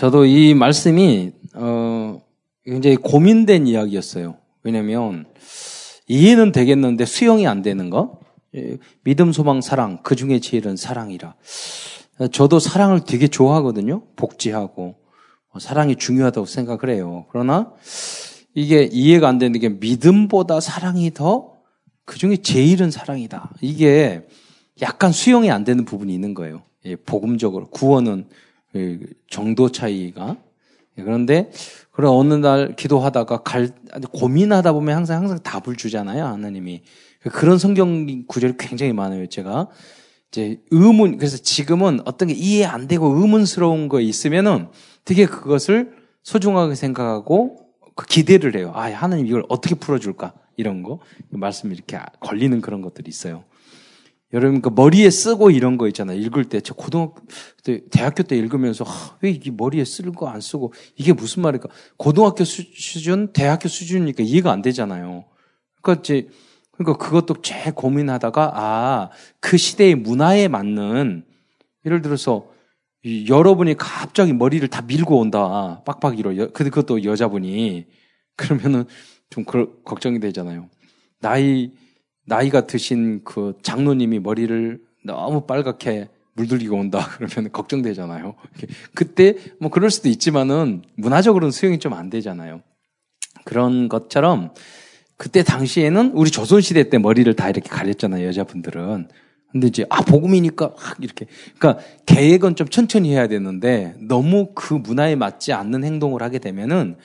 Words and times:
저도 0.00 0.24
이 0.24 0.54
말씀이 0.54 1.30
어 1.56 2.22
굉장히 2.64 2.96
고민된 2.96 3.66
이야기였어요. 3.66 4.38
왜냐면 4.62 5.26
이해는 6.08 6.52
되겠는데 6.52 7.04
수용이 7.04 7.46
안 7.46 7.60
되는 7.60 7.90
거. 7.90 8.18
예, 8.56 8.78
믿음, 9.04 9.30
소망, 9.30 9.60
사랑 9.60 9.98
그 10.02 10.16
중에 10.16 10.38
제일은 10.40 10.78
사랑이라. 10.78 11.34
저도 12.32 12.60
사랑을 12.60 13.04
되게 13.04 13.28
좋아하거든요. 13.28 14.04
복지하고 14.16 14.94
뭐 15.52 15.60
사랑이 15.60 15.96
중요하다고 15.96 16.46
생각을 16.46 16.88
해요. 16.88 17.26
그러나 17.30 17.70
이게 18.54 18.88
이해가 18.90 19.28
안 19.28 19.36
되는 19.36 19.60
게 19.60 19.68
믿음보다 19.68 20.60
사랑이 20.60 21.12
더 21.12 21.60
그 22.10 22.18
중에 22.18 22.38
제일은 22.38 22.90
사랑이다. 22.90 23.52
이게 23.60 24.26
약간 24.82 25.12
수용이 25.12 25.48
안 25.48 25.62
되는 25.62 25.84
부분이 25.84 26.12
있는 26.12 26.34
거예요. 26.34 26.62
예, 26.86 26.96
복음적으로 26.96 27.68
구원은 27.68 28.26
예, 28.76 28.98
정도 29.28 29.70
차이가 29.70 30.36
예, 30.98 31.02
그런데 31.02 31.50
그런 31.90 32.12
어느 32.12 32.34
날 32.34 32.76
기도하다가 32.76 33.42
갈 33.42 33.70
고민하다 34.12 34.72
보면 34.72 34.96
항상 34.96 35.22
항상 35.22 35.38
답을 35.42 35.76
주잖아요 35.76 36.24
하나님이 36.24 36.82
그런 37.32 37.58
성경 37.58 38.26
구절이 38.26 38.54
굉장히 38.58 38.92
많아요 38.92 39.26
제가 39.26 39.68
이제 40.30 40.60
의문 40.70 41.16
그래서 41.18 41.36
지금은 41.36 42.00
어떤 42.04 42.28
게 42.28 42.34
이해 42.34 42.64
안 42.64 42.86
되고 42.86 43.06
의문스러운 43.06 43.88
거 43.88 44.00
있으면은 44.00 44.68
되게 45.04 45.26
그것을 45.26 45.92
소중하게 46.22 46.74
생각하고 46.74 47.70
그 47.96 48.06
기대를 48.06 48.56
해요. 48.56 48.72
아, 48.74 48.90
하나님 48.90 49.26
이걸 49.26 49.44
어떻게 49.48 49.74
풀어줄까? 49.74 50.32
이런 50.56 50.82
거. 50.82 51.00
말씀이 51.30 51.74
이렇게 51.74 51.98
걸리는 52.20 52.60
그런 52.60 52.80
것들이 52.82 53.08
있어요. 53.08 53.44
여러분, 54.32 54.62
그 54.62 54.68
머리에 54.68 55.10
쓰고 55.10 55.50
이런 55.50 55.76
거 55.76 55.88
있잖아요. 55.88 56.18
읽을 56.20 56.44
때. 56.44 56.60
저 56.60 56.74
고등학교 56.74 57.20
때, 57.64 57.82
대학교 57.90 58.22
때 58.22 58.36
읽으면서, 58.36 58.84
아, 58.86 59.16
왜 59.20 59.30
이게 59.30 59.50
머리에 59.50 59.84
쓸거 59.84 60.28
안 60.28 60.40
쓰고, 60.40 60.72
이게 60.96 61.12
무슨 61.12 61.42
말일까? 61.42 61.68
고등학교 61.96 62.44
수준, 62.44 63.32
대학교 63.32 63.68
수준이니까 63.68 64.22
이해가 64.22 64.52
안 64.52 64.62
되잖아요. 64.62 65.24
그러니까 65.82 66.00
이제, 66.00 66.28
그러니까 66.72 67.04
그것도 67.04 67.42
제 67.42 67.72
고민하다가, 67.74 68.52
아, 68.54 69.10
그 69.40 69.56
시대의 69.56 69.96
문화에 69.96 70.48
맞는, 70.48 71.24
예를 71.84 72.00
들어서, 72.00 72.48
여러분이 73.28 73.76
갑자기 73.78 74.34
머리를 74.34 74.68
다 74.68 74.82
밀고 74.82 75.18
온다. 75.18 75.82
빡빡이로. 75.86 76.52
그것도 76.52 77.02
여자분이. 77.04 77.86
그러면은 78.36 78.84
좀 79.30 79.44
걱정이 79.44 80.20
되잖아요. 80.20 80.68
나이, 81.18 81.72
나이가 82.30 82.64
드신 82.66 83.22
그 83.24 83.58
장로님이 83.62 84.20
머리를 84.20 84.80
너무 85.04 85.46
빨갛게 85.46 86.08
물들이고 86.34 86.76
온다. 86.76 87.08
그러면 87.18 87.50
걱정되잖아요. 87.50 88.36
그때 88.94 89.34
뭐 89.58 89.68
그럴 89.68 89.90
수도 89.90 90.08
있지만은 90.08 90.82
문화적으로는 90.94 91.50
수용이 91.50 91.80
좀 91.80 91.92
안 91.92 92.08
되잖아요. 92.08 92.62
그런 93.44 93.88
것처럼 93.88 94.54
그때 95.16 95.42
당시에는 95.42 96.12
우리 96.14 96.30
조선 96.30 96.60
시대 96.60 96.88
때 96.88 96.98
머리를 96.98 97.34
다 97.34 97.50
이렇게 97.50 97.68
가렸잖아요. 97.68 98.26
여자분들은. 98.28 99.08
근데 99.50 99.66
이제 99.66 99.84
아 99.90 100.00
복음이니까 100.02 100.74
확 100.76 100.98
이렇게 101.00 101.26
그러니까 101.58 101.84
계획은 102.06 102.54
좀 102.54 102.68
천천히 102.68 103.10
해야 103.10 103.26
되는데 103.26 103.96
너무 103.98 104.52
그 104.54 104.74
문화에 104.74 105.16
맞지 105.16 105.52
않는 105.52 105.82
행동을 105.82 106.22
하게 106.22 106.38
되면은 106.38 106.96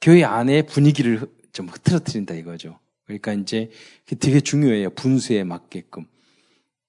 교회 0.00 0.24
안에 0.24 0.62
분위기를 0.62 1.20
좀 1.52 1.68
흐트러뜨린다 1.68 2.34
이거죠. 2.34 2.80
그러니까 3.04 3.32
이제 3.34 3.70
되게 4.18 4.40
중요해요. 4.40 4.90
분수에 4.90 5.44
맞게끔. 5.44 6.06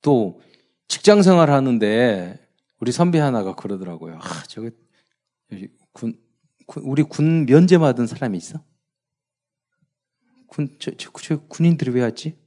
또 0.02 0.42
직장 0.88 1.22
생활 1.22 1.50
하는데 1.50 2.40
우리 2.80 2.92
선배 2.92 3.20
하나가 3.20 3.56
그러더라고요. 3.56 4.20
아, 4.22 4.44
저거 4.48 4.70
군, 5.94 6.18
군 6.66 6.84
우리 6.84 7.04
군 7.04 7.46
면제 7.46 7.78
받은 7.78 8.08
사람이 8.08 8.38
있어? 8.38 8.64
군, 10.48 10.76
저, 10.80 10.92
저, 10.98 11.12
저 11.22 11.38
군인들이 11.48 11.92
왜 11.92 12.02
왔지? 12.02 12.38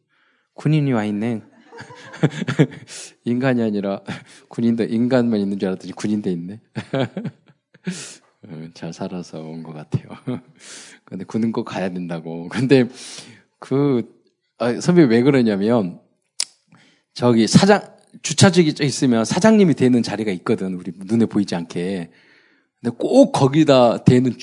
군인이 0.54 0.92
와 0.92 1.04
있네. 1.04 1.42
인간이 3.24 3.62
아니라 3.62 4.02
군인도 4.48 4.84
인간만 4.84 5.40
있는 5.40 5.58
줄 5.58 5.68
알았더니 5.68 5.92
군인도 5.92 6.30
있네. 6.30 6.60
어, 8.48 8.68
잘 8.74 8.92
살아서 8.92 9.40
온 9.42 9.62
것 9.62 9.72
같아요. 9.72 10.08
근데 11.04 11.24
군은 11.24 11.52
꼭 11.52 11.64
가야 11.64 11.90
된다고. 11.90 12.48
근데 12.48 12.88
그 13.58 14.14
아, 14.58 14.80
선배 14.80 15.02
왜 15.04 15.22
그러냐면 15.22 16.00
저기 17.14 17.46
사장 17.46 17.96
주차장이 18.22 18.74
있으면 18.80 19.24
사장님이 19.24 19.74
되는 19.74 20.02
자리가 20.02 20.32
있거든. 20.32 20.74
우리 20.74 20.92
눈에 20.96 21.26
보이지 21.26 21.54
않게. 21.54 22.10
근데 22.80 22.96
꼭 22.98 23.32
거기다 23.32 24.04
되는 24.04 24.34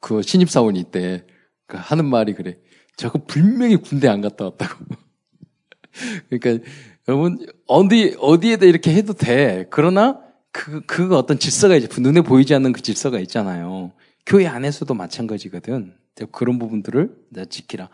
그 0.00 0.22
신입사원이 0.22 0.78
있대. 0.80 1.24
그 1.66 1.76
하는 1.78 2.04
말이 2.04 2.34
그래. 2.34 2.58
저거 2.96 3.20
분명히 3.24 3.76
군대 3.76 4.08
안 4.08 4.20
갔다 4.20 4.44
왔다고. 4.44 4.84
그러니까 6.28 6.64
여러분 7.08 7.38
어디 7.66 8.16
어디에다 8.18 8.66
이렇게 8.66 8.92
해도 8.94 9.12
돼. 9.12 9.66
그러나 9.70 10.20
그 10.54 10.82
그 10.86 11.16
어떤 11.16 11.38
질서가 11.38 11.74
이제 11.74 11.88
눈에 12.00 12.20
보이지 12.20 12.54
않는 12.54 12.72
그 12.72 12.80
질서가 12.80 13.18
있잖아요. 13.20 13.92
교회 14.24 14.46
안에서도 14.46 14.94
마찬가지거든. 14.94 15.94
그런 16.30 16.58
부분들을 16.60 17.12
지키라. 17.50 17.90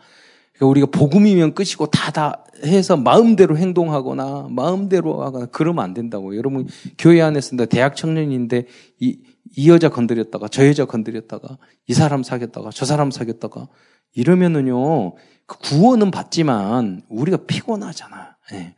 그러니까 0.61 0.67
우리가 0.67 0.87
복음이면 0.91 1.55
끝이고 1.55 1.87
다 1.87 2.11
다 2.11 2.45
해서 2.63 2.97
마음대로 2.97 3.57
행동하거나 3.57 4.47
마음대로 4.49 5.23
하거나 5.23 5.47
그러면 5.47 5.83
안 5.83 5.93
된다고. 5.93 6.35
여러분 6.37 6.67
교회 6.97 7.21
안에서 7.21 7.55
대학 7.65 7.95
청년인데 7.95 8.67
이, 8.99 9.19
이 9.55 9.69
여자 9.69 9.89
건드렸다가 9.89 10.47
저 10.47 10.67
여자 10.67 10.85
건드렸다가 10.85 11.57
이 11.87 11.93
사람 11.93 12.23
사귀었다가 12.23 12.69
저 12.71 12.85
사람 12.85 13.11
사귀었다가 13.11 13.67
이러면은요 14.13 15.15
그 15.47 15.57
구원은 15.57 16.11
받지만 16.11 17.01
우리가 17.09 17.45
피곤하잖아. 17.47 18.37
예. 18.53 18.75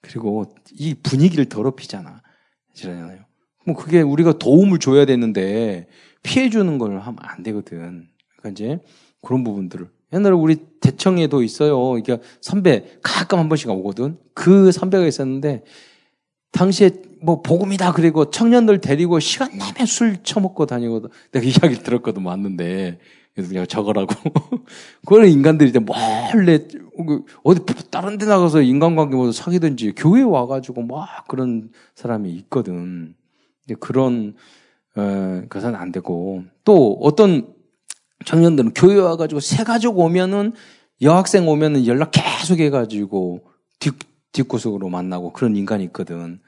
그리고 0.00 0.44
이 0.72 0.94
분위기를 0.94 1.46
더럽히잖아. 1.46 2.22
그러잖아요. 2.76 3.24
뭐 3.66 3.74
그게 3.74 4.02
우리가 4.02 4.38
도움을 4.38 4.78
줘야 4.78 5.06
되는데 5.06 5.88
피해 6.22 6.50
주는 6.50 6.78
걸 6.78 7.00
하면 7.00 7.16
안 7.20 7.42
되거든. 7.42 8.08
그러니까 8.36 8.50
이제 8.50 8.78
그런 9.22 9.42
부분들을 9.42 9.88
옛날에 10.14 10.34
우리 10.34 10.56
대청에도 10.80 11.42
있어요. 11.42 11.98
이게 11.98 12.18
선배 12.40 12.84
가끔 13.02 13.38
한 13.38 13.48
번씩 13.48 13.68
오거든. 13.68 14.16
그 14.32 14.72
선배가 14.72 15.06
있었는데 15.06 15.64
당시에 16.52 16.90
뭐 17.20 17.42
복음이다 17.42 17.92
그리고 17.92 18.30
청년들 18.30 18.80
데리고 18.80 19.18
시간 19.18 19.50
내면 19.50 19.86
술 19.86 20.22
처먹고 20.22 20.66
다니거든. 20.66 21.10
내가 21.32 21.44
이야기를 21.44 21.82
들었거든 21.82 22.24
왔는데 22.24 22.98
그래서 23.34 23.48
그냥 23.48 23.66
적으라고. 23.66 24.14
그걸 25.04 25.26
인간들이 25.26 25.70
이제 25.70 25.80
몰래, 25.80 26.58
그 26.58 27.24
어디 27.42 27.60
다른 27.90 28.16
데 28.16 28.26
나가서 28.26 28.62
인간관계 28.62 29.16
모두 29.16 29.32
사귀든지 29.32 29.94
교회 29.96 30.22
와가지고 30.22 30.82
막 30.82 31.26
그런 31.26 31.70
사람이 31.96 32.30
있거든. 32.30 33.14
그런, 33.80 34.34
어, 34.96 35.42
것은 35.48 35.74
안 35.74 35.90
되고. 35.90 36.44
또 36.62 36.96
어떤 37.02 37.52
청년들은 38.24 38.74
교회 38.74 38.98
와가지고 38.98 39.40
새 39.40 39.64
가족 39.64 39.98
오면은 39.98 40.52
여학생 41.02 41.48
오면은 41.48 41.86
연락 41.86 42.12
계속 42.12 42.60
해가지고 42.60 43.44
뒷, 43.78 43.94
뒷구석으로 44.32 44.88
만나고 44.88 45.32
그런 45.32 45.56
인간이 45.56 45.84
있거든. 45.84 46.40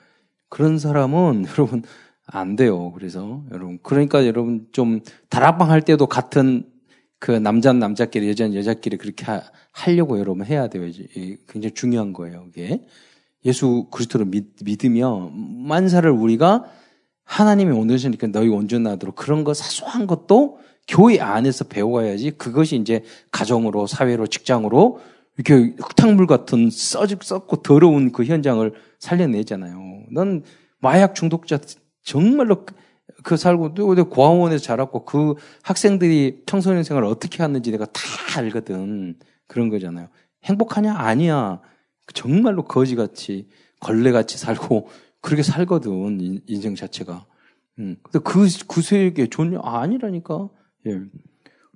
그런 0.48 0.78
사람은 0.78 1.46
여러분 1.52 1.82
안 2.26 2.56
돼요. 2.56 2.92
그래서 2.92 3.44
여러분 3.52 3.78
그러니까 3.82 4.26
여러분 4.26 4.66
좀 4.72 5.00
다락방 5.28 5.70
할 5.70 5.82
때도 5.82 6.06
같은 6.06 6.66
그 7.18 7.30
남자는 7.30 7.78
남자끼리, 7.78 8.28
여자는 8.28 8.54
여자끼리 8.56 8.98
그렇게 8.98 9.24
하, 9.24 9.90
려고 9.90 10.18
여러분 10.18 10.44
해야 10.44 10.68
돼요. 10.68 10.90
굉장히 11.48 11.72
중요한 11.74 12.12
거예요. 12.12 12.46
이게 12.48 12.84
예수 13.44 13.86
그리스도를 13.90 14.26
믿, 14.26 14.44
믿으며 14.62 15.30
만사를 15.32 16.08
우리가 16.10 16.64
하나님이 17.24 17.72
온전하니까 17.72 18.28
너희 18.28 18.48
온전하도록 18.48 19.14
그런 19.14 19.44
거 19.44 19.54
사소한 19.54 20.06
것도 20.06 20.58
교회 20.88 21.20
안에서 21.20 21.64
배워야지 21.64 22.32
그것이 22.32 22.76
이제 22.76 23.02
가정으로 23.30 23.86
사회로 23.86 24.26
직장으로 24.26 25.00
이렇게 25.36 25.74
흙탕물 25.78 26.26
같은 26.26 26.70
썩, 26.70 27.08
썩고 27.22 27.62
더러운 27.62 28.12
그 28.12 28.24
현장을 28.24 28.72
살려내잖아요. 28.98 30.04
넌 30.12 30.42
마약 30.78 31.14
중독자 31.14 31.58
정말로 32.02 32.64
그 33.22 33.36
살고 33.36 33.74
또 33.74 33.94
고아원에서 34.08 34.62
자랐고 34.62 35.04
그 35.04 35.34
학생들이 35.62 36.42
청소년 36.46 36.84
생활을 36.84 37.08
어떻게 37.08 37.42
하는지 37.42 37.70
내가 37.70 37.84
다 37.86 38.00
알거든. 38.38 39.16
그런 39.48 39.68
거잖아요. 39.68 40.08
행복하냐? 40.44 40.94
아니야. 40.96 41.60
정말로 42.14 42.64
거지같이 42.64 43.48
걸레같이 43.80 44.38
살고 44.38 44.88
그렇게 45.20 45.42
살거든 45.42 46.42
인생 46.46 46.74
자체가. 46.74 47.26
음. 47.78 47.96
근데 48.02 48.18
그 48.20 48.46
구세에게 48.66 49.28
좋냐? 49.28 49.58
아니라니까. 49.62 50.48
예. 50.86 51.00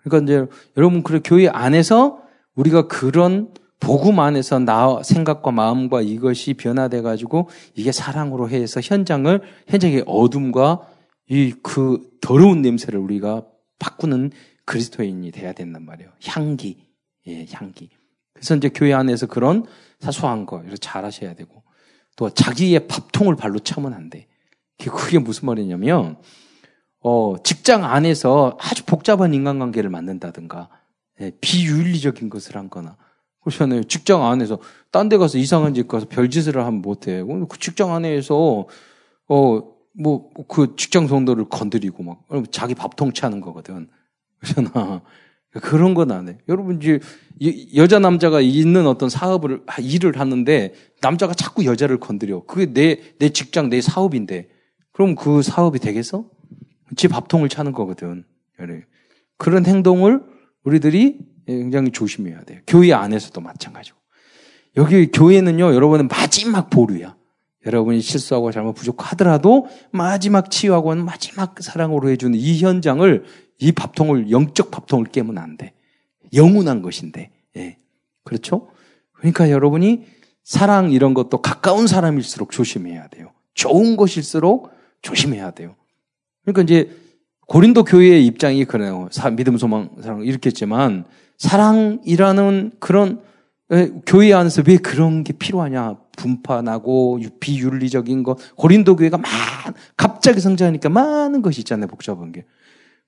그러니까 0.02 0.24
이제 0.24 0.46
여러분 0.76 1.02
그래 1.02 1.20
교회 1.22 1.48
안에서 1.48 2.22
우리가 2.54 2.88
그런 2.88 3.52
복음 3.80 4.18
안에서 4.20 4.58
나 4.58 5.02
생각과 5.02 5.50
마음과 5.50 6.02
이것이 6.02 6.54
변화돼 6.54 7.02
가지고 7.02 7.48
이게 7.74 7.92
사랑으로 7.92 8.48
해서 8.50 8.80
현장을 8.80 9.40
현장의 9.68 10.04
어둠과 10.06 10.80
이 11.30 11.54
그 11.62 12.10
더러운 12.20 12.60
냄새를 12.60 12.98
우리가 12.98 13.44
바꾸는 13.78 14.32
그리스도인이 14.64 15.30
돼야 15.30 15.52
된단 15.52 15.84
말이에요. 15.84 16.10
향기. 16.24 16.86
예, 17.26 17.46
향기. 17.52 17.90
그래서 18.34 18.56
이제 18.56 18.68
교회 18.68 18.92
안에서 18.92 19.26
그런 19.26 19.64
사소한 20.00 20.46
거, 20.46 20.60
이렇게 20.60 20.76
잘 20.76 21.04
하셔야 21.04 21.34
되고, 21.34 21.62
또 22.16 22.30
자기의 22.30 22.88
밥통을 22.88 23.36
발로 23.36 23.58
차면 23.58 23.94
안 23.94 24.10
돼. 24.10 24.26
그게 24.78 25.18
무슨 25.18 25.46
말이냐면, 25.46 26.18
어, 27.02 27.36
직장 27.42 27.84
안에서 27.84 28.56
아주 28.60 28.84
복잡한 28.84 29.32
인간관계를 29.34 29.90
만든다든가, 29.90 30.68
예, 31.20 31.32
비윤리적인 31.40 32.28
것을 32.30 32.56
한 32.56 32.68
거나, 32.70 32.96
그렇잖아요. 33.42 33.84
직장 33.84 34.26
안에서, 34.26 34.58
딴 34.90 35.08
데 35.08 35.16
가서 35.16 35.38
이상한 35.38 35.74
집 35.74 35.88
가서 35.88 36.06
별짓을 36.08 36.58
하면 36.58 36.82
못해. 36.82 37.22
그 37.48 37.58
직장 37.58 37.94
안에서, 37.94 38.66
어, 39.28 39.62
뭐, 39.98 40.30
그 40.48 40.76
직장 40.76 41.06
성도를 41.08 41.46
건드리고 41.48 42.02
막, 42.02 42.22
자기 42.52 42.74
밥통 42.74 43.12
차는 43.12 43.40
거거든. 43.40 43.88
그렇잖아. 44.40 45.02
그런 45.62 45.94
건 45.94 46.12
안 46.12 46.28
해. 46.28 46.38
여러분 46.48 46.76
이제 46.80 47.00
여자 47.76 47.98
남자가 47.98 48.40
있는 48.40 48.86
어떤 48.86 49.08
사업을 49.10 49.62
일을 49.80 50.20
하는데 50.20 50.74
남자가 51.02 51.34
자꾸 51.34 51.64
여자를 51.66 51.98
건드려. 52.00 52.44
그게 52.46 52.72
내 52.72 53.00
내 53.18 53.30
직장 53.30 53.68
내 53.70 53.80
사업인데 53.80 54.48
그럼 54.92 55.16
그 55.16 55.42
사업이 55.42 55.80
되겠어? 55.80 56.24
집 56.96 57.08
밥통을 57.08 57.48
차는 57.48 57.72
거거든. 57.72 58.24
그런 59.38 59.66
행동을 59.66 60.22
우리들이 60.64 61.18
굉장히 61.46 61.90
조심해야 61.90 62.42
돼요. 62.44 62.60
교회 62.66 62.92
안에서도 62.92 63.40
마찬가지고. 63.40 63.98
여기 64.76 65.10
교회는요, 65.10 65.74
여러분은 65.74 66.08
마지막 66.08 66.70
보루야. 66.70 67.16
여러분이 67.66 68.00
실수하고 68.00 68.52
잘못 68.52 68.72
부족하더라도 68.74 69.66
마지막 69.90 70.50
치유하고 70.50 70.94
마지막 70.94 71.60
사랑으로 71.60 72.08
해주는 72.10 72.38
이 72.38 72.58
현장을 72.58 73.24
이 73.58 73.72
밥통을 73.72 74.30
영적 74.30 74.70
밥통을 74.70 75.06
깨면 75.06 75.38
안 75.38 75.56
돼. 75.56 75.74
영원한 76.32 76.80
것인데. 76.82 77.30
예. 77.56 77.78
그렇죠? 78.24 78.70
그러니까 79.12 79.50
여러분이 79.50 80.06
사랑 80.42 80.90
이런 80.92 81.12
것도 81.12 81.42
가까운 81.42 81.86
사람일수록 81.86 82.50
조심해야 82.50 83.08
돼요. 83.08 83.32
좋은 83.54 83.96
것일수록 83.96 84.70
조심해야 85.02 85.50
돼요. 85.50 85.76
그러니까 86.52 86.62
이제 86.62 86.90
고린도 87.46 87.84
교회의 87.84 88.24
입장이 88.26 88.64
그래요. 88.64 89.08
믿음, 89.36 89.56
소망, 89.56 89.90
사랑 90.00 90.22
이렇게 90.22 90.48
했지만 90.48 91.04
사랑이라는 91.38 92.72
그런 92.78 93.20
교회 94.06 94.32
안에서 94.32 94.62
왜 94.66 94.76
그런 94.76 95.24
게 95.24 95.32
필요하냐? 95.32 95.96
분파나고 96.16 97.20
비윤리적인 97.40 98.22
거 98.22 98.36
고린도 98.56 98.96
교회가 98.96 99.16
막 99.16 99.30
갑자기 99.96 100.40
성장하니까 100.40 100.88
많은 100.90 101.40
것이 101.40 101.60
있잖아요. 101.60 101.86
복잡한 101.86 102.30
게. 102.32 102.44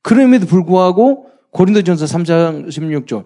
그럼에도 0.03 0.47
불구하고 0.47 1.29
고린도전서 1.51 2.07
3장 2.07 2.69
16절 2.69 3.25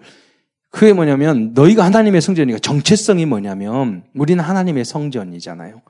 그게 0.69 0.93
뭐냐면 0.93 1.53
너희가 1.53 1.85
하나님의 1.85 2.21
성전이니까 2.21 2.59
정체성이 2.59 3.25
뭐냐면 3.25 4.03
우리는 4.13 4.43
하나님의 4.43 4.83
성전이잖아요. 4.83 5.81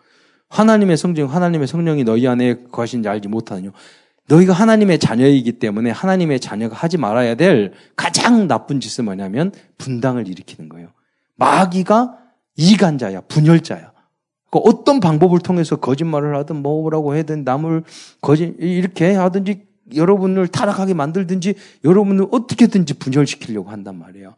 하나님의 0.49 0.95
성전, 0.95 1.27
하나님의 1.27 1.67
성령이 1.67 2.03
너희 2.03 2.27
안에 2.27 2.63
거하신지 2.71 3.09
알지 3.09 3.27
못하느냐. 3.27 3.71
너희가 4.29 4.53
하나님의 4.53 4.99
자녀이기 4.99 5.53
때문에 5.53 5.89
하나님의 5.91 6.39
자녀가 6.39 6.75
하지 6.75 6.97
말아야 6.97 7.35
될 7.35 7.73
가장 7.95 8.47
나쁜 8.47 8.79
짓은 8.79 9.05
뭐냐면 9.05 9.51
분당을 9.77 10.27
일으키는 10.27 10.69
거예요. 10.69 10.89
마귀가 11.35 12.17
이간자야, 12.57 13.21
분열자야. 13.21 13.91
그러니까 14.49 14.69
어떤 14.69 14.99
방법을 14.99 15.39
통해서 15.39 15.75
거짓말을 15.77 16.35
하든 16.37 16.57
뭐라고 16.57 17.15
해든 17.15 17.43
남을 17.43 17.83
거짓 18.21 18.55
이렇게 18.59 19.13
하든지 19.13 19.67
여러분을 19.95 20.47
타락하게 20.47 20.93
만들든지 20.93 21.55
여러분을 21.85 22.27
어떻게든지 22.31 22.95
분열시키려고 22.95 23.69
한단 23.69 23.97
말이에요. 23.97 24.35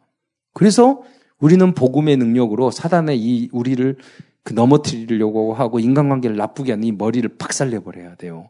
그래서 0.52 1.02
우리는 1.40 1.72
복음의 1.74 2.16
능력으로 2.16 2.70
사단의 2.70 3.18
이 3.18 3.48
우리를 3.52 3.96
그 4.42 4.52
넘어뜨리려고 4.52 5.54
하고 5.54 5.80
인간관계를 5.80 6.36
나쁘게 6.36 6.72
하는 6.72 6.84
이 6.84 6.92
머리를 6.92 7.28
박살내 7.36 7.80
버려야 7.80 8.14
돼요. 8.16 8.48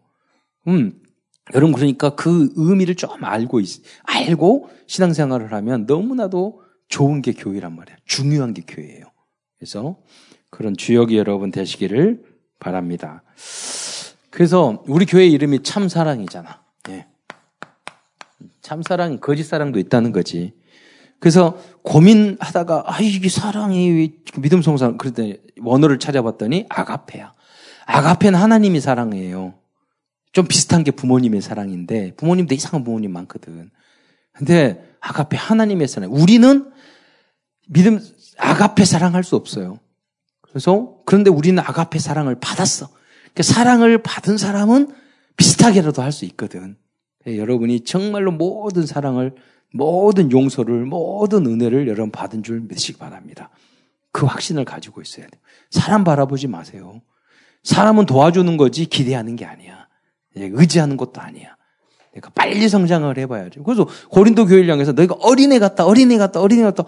음, 0.69 0.93
여러분 1.55 1.75
그러니까 1.75 2.11
그 2.11 2.53
의미를 2.57 2.95
좀 2.95 3.11
알고 3.25 3.61
있, 3.61 3.83
알고 4.05 4.69
신앙생활을 4.87 5.53
하면 5.53 5.87
너무나도 5.87 6.63
좋은 6.89 7.23
게 7.23 7.33
교회란 7.33 7.75
말이에요. 7.77 7.97
중요한 8.05 8.55
게 8.55 8.63
교회예요. 8.67 9.05
그래서 9.59 9.99
그런 10.51 10.77
주역이 10.77 11.17
여러분 11.17 11.51
되시기를 11.51 12.25
바랍니다. 12.59 13.23
그래서 14.31 14.83
우리 14.87 15.07
교회 15.07 15.27
이름이 15.27 15.63
참사랑이잖아. 15.63 16.63
예. 16.91 17.07
참사랑, 18.63 19.19
거짓사랑도 19.19 19.79
있다는 19.79 20.13
거지. 20.13 20.55
그래서 21.19 21.59
고민하다가, 21.83 22.85
아, 22.87 23.01
이게 23.01 23.29
사랑이, 23.29 24.13
믿음 24.39 24.63
성사랑, 24.63 24.97
그랬더니 24.97 25.39
원어를 25.61 25.99
찾아봤더니 25.99 26.67
아가페야. 26.69 27.35
아가페는 27.87 28.39
하나님이 28.39 28.81
사랑이에요. 28.81 29.60
좀 30.33 30.47
비슷한 30.47 30.85
게 30.85 30.91
부모님의 30.91 31.41
사랑인데, 31.41 32.15
부모님도 32.17 32.55
이상한 32.55 32.85
부모님 32.85 33.13
많거든. 33.13 33.71
근데 34.33 34.83
아가페 35.01 35.37
하나님의 35.37 35.89
사랑. 35.89 36.13
우리는 36.13 36.71
믿음, 37.69 38.01
아가페 38.39 38.85
사랑할 38.85 39.25
수 39.25 39.37
없어요. 39.37 39.79
그래서, 40.41 40.99
그런데 41.07 41.31
우리는 41.31 41.59
아가페 41.63 41.99
사랑을 41.99 42.37
받았어. 42.41 42.89
그 43.35 43.43
사랑을 43.43 44.03
받은 44.03 44.37
사람은 44.39 44.93
비슷하게라도 45.37 46.03
할 46.03 46.13
수 46.13 46.25
있거든. 46.27 46.77
예, 47.27 47.37
여러분이 47.39 47.81
정말로 47.85 48.33
모든 48.33 48.87
사랑을, 48.87 49.35
모든 49.73 50.33
용서를, 50.33 50.85
모든 50.85 51.47
은혜를 51.47 51.87
여러분 51.87 52.11
받은 52.11 52.43
줄 52.43 52.61
믿으시기 52.61 52.99
바랍니다. 52.99 53.51
그 54.13 54.27
확신을 54.27 54.65
가지고 54.65 55.01
있어야 55.03 55.27
돼요. 55.27 55.41
사람 55.71 56.03
바라보지 56.03 56.49
마세요. 56.49 57.01
사람은 57.63 58.07
도와주는 58.07 58.57
거지 58.57 58.87
기대하는 58.87 59.37
게 59.37 59.45
아니야. 59.45 59.80
예, 60.37 60.49
의지하는 60.53 60.97
것도 60.97 61.21
아니야. 61.21 61.57
그러니까 62.11 62.31
빨리 62.35 62.69
성장을 62.69 63.17
해봐야죠. 63.19 63.63
그래서 63.63 63.87
고린도 64.11 64.47
교회를 64.47 64.71
향해서 64.71 64.93
너희가 64.93 65.17
어린애 65.21 65.59
같다, 65.59 65.85
어린애 65.85 66.19
같다, 66.19 66.41
어린애 66.41 66.63
같다. 66.63 66.85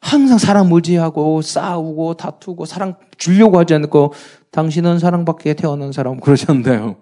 항상 0.00 0.38
사랑 0.38 0.68
무지하고 0.68 1.42
싸우고 1.42 2.14
다투고 2.14 2.64
사랑 2.64 2.96
주려고 3.18 3.58
하지 3.58 3.74
않고 3.74 4.12
당신은 4.50 4.98
사랑받기에 4.98 5.54
태어난 5.54 5.92
사람 5.92 6.18
그러셨는데요. 6.18 6.96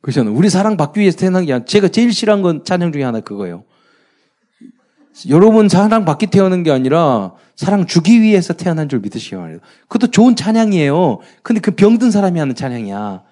그러잖아요. 0.00 0.34
우리 0.34 0.48
사랑받기 0.48 1.00
위해서 1.00 1.18
태어난 1.18 1.44
게 1.44 1.52
아니라 1.52 1.64
제가 1.66 1.88
제일 1.88 2.12
싫어한 2.12 2.42
건 2.42 2.64
찬양 2.64 2.92
중에 2.92 3.02
하나 3.02 3.20
그거예요. 3.20 3.64
여러분 5.28 5.68
사랑받기 5.68 6.28
태어난 6.28 6.62
게 6.62 6.70
아니라 6.70 7.32
사랑 7.56 7.86
주기 7.86 8.20
위해서 8.20 8.52
태어난 8.52 8.88
줄 8.88 9.00
믿으시기 9.00 9.34
바랍니다. 9.34 9.66
그것도 9.88 10.12
좋은 10.12 10.36
찬양이에요. 10.36 11.18
근데 11.42 11.60
그 11.60 11.72
병든 11.72 12.12
사람이 12.12 12.38
하는 12.38 12.54
찬양이야. 12.54 13.22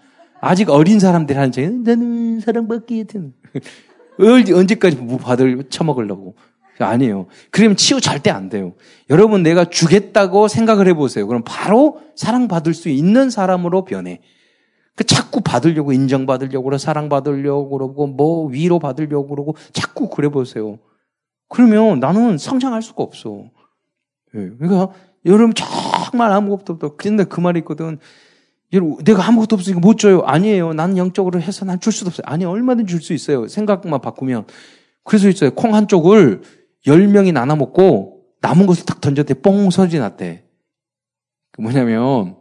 아직 0.44 0.70
어린 0.70 1.00
사람들이 1.00 1.36
하는 1.36 1.52
찬양. 1.52 1.82
나는 1.84 2.40
사랑받기 2.40 3.04
태어난. 3.04 3.32
언제까지 4.18 4.96
뭐 4.96 5.18
받을 5.18 5.64
처먹으려고. 5.68 6.36
아니에요. 6.78 7.26
그러면 7.50 7.76
치유 7.76 8.00
절대 8.00 8.30
안 8.30 8.48
돼요. 8.48 8.74
여러분 9.08 9.42
내가 9.42 9.64
주겠다고 9.64 10.48
생각을 10.48 10.88
해보세요. 10.88 11.26
그럼 11.26 11.42
바로 11.44 12.00
사랑받을 12.16 12.74
수 12.74 12.88
있는 12.88 13.30
사람으로 13.30 13.84
변해. 13.84 14.20
그 14.96 15.04
자꾸 15.04 15.40
받으려고 15.40 15.92
인정받으려고 15.92 16.76
사랑받으려고 16.76 17.70
그러고 17.70 18.06
뭐 18.06 18.46
위로 18.46 18.78
받으려고 18.78 19.28
그러고 19.28 19.56
자꾸 19.72 20.08
그래 20.08 20.28
보세요. 20.28 20.78
그러면 21.48 22.00
나는 22.00 22.38
성장할 22.38 22.82
수가 22.82 23.02
없어. 23.02 23.44
예. 24.34 24.50
그러니까 24.58 24.92
여러분 25.26 25.54
정말 25.54 26.32
아무것도 26.32 26.74
없다. 26.74 26.88
근데 26.96 27.24
그 27.24 27.40
말이 27.40 27.60
있거든. 27.60 27.98
내가 28.70 29.26
아무것도 29.26 29.54
없으니까 29.56 29.80
못 29.80 29.98
줘요. 29.98 30.22
아니에요. 30.22 30.72
나는 30.72 30.96
영적으로 30.96 31.40
해서 31.40 31.64
난 31.64 31.78
줄 31.80 31.92
수도 31.92 32.08
없어요. 32.08 32.24
아니 32.26 32.44
얼마든지 32.44 32.90
줄수 32.90 33.12
있어요. 33.12 33.46
생각만 33.46 34.00
바꾸면. 34.00 34.46
그래서 35.04 35.28
있어요. 35.28 35.50
콩 35.52 35.74
한쪽을 35.74 36.42
열 36.86 37.06
명이 37.08 37.32
나눠 37.32 37.56
먹고 37.56 38.22
남은 38.40 38.66
것을 38.66 38.84
탁 38.84 39.00
던졌대. 39.00 39.34
뽕 39.42 39.70
소리 39.70 39.98
났대. 39.98 40.44
그 41.52 41.60
뭐냐면 41.60 42.36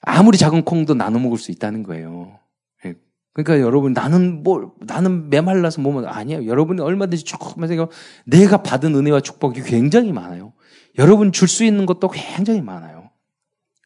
아무리 0.00 0.38
작은 0.38 0.64
콩도 0.64 0.94
나눠 0.94 1.20
먹을 1.20 1.36
수 1.38 1.50
있다는 1.50 1.82
거예요. 1.82 2.38
예. 2.86 2.94
그러니까 3.34 3.60
여러분 3.60 3.92
나는 3.92 4.42
뭐 4.42 4.72
나는 4.80 5.28
메말라서 5.28 5.82
뭐면 5.82 6.06
아니에요. 6.06 6.46
여러분이 6.46 6.80
얼마든지 6.80 7.24
조금만 7.24 7.68
생각 7.68 7.90
내가 8.24 8.62
받은 8.62 8.94
은혜와 8.94 9.20
축복이 9.20 9.62
굉장히 9.62 10.12
많아요. 10.12 10.54
여러분 10.98 11.30
줄 11.30 11.46
수 11.46 11.64
있는 11.64 11.84
것도 11.84 12.08
굉장히 12.08 12.62
많아요. 12.62 13.10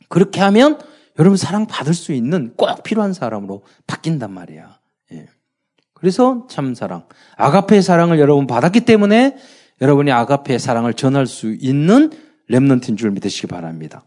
그렇게 0.09 0.41
하면 0.41 0.79
여러분 1.19 1.37
사랑 1.37 1.67
받을 1.67 1.95
수 1.95 2.13
있는 2.13 2.53
꼭 2.57 2.83
필요한 2.83 3.13
사람으로 3.13 3.63
바뀐단 3.87 4.31
말이야. 4.33 4.79
예. 5.13 5.27
그래서 5.95 6.47
참 6.51 6.75
사랑, 6.75 7.07
아가페의 7.37 7.83
사랑을 7.83 8.19
여러분 8.19 8.47
받았기 8.47 8.81
때문에 8.81 9.37
여러분이 9.81 10.13
아가페의 10.13 10.59
사랑을 10.59 10.95
전할 10.95 11.27
수 11.27 11.53
있는 11.53 12.11
렘넌트인 12.49 12.97
줄 12.97 13.11
믿으시기 13.11 13.47
바랍니다. 13.47 14.05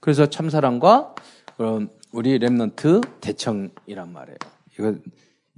그래서 0.00 0.26
참 0.26 0.50
사랑과 0.50 1.14
그럼 1.56 1.90
우리 2.12 2.38
랩런트 2.38 3.20
대청이란 3.20 4.12
말이에요. 4.12 4.38
이거 4.78 4.94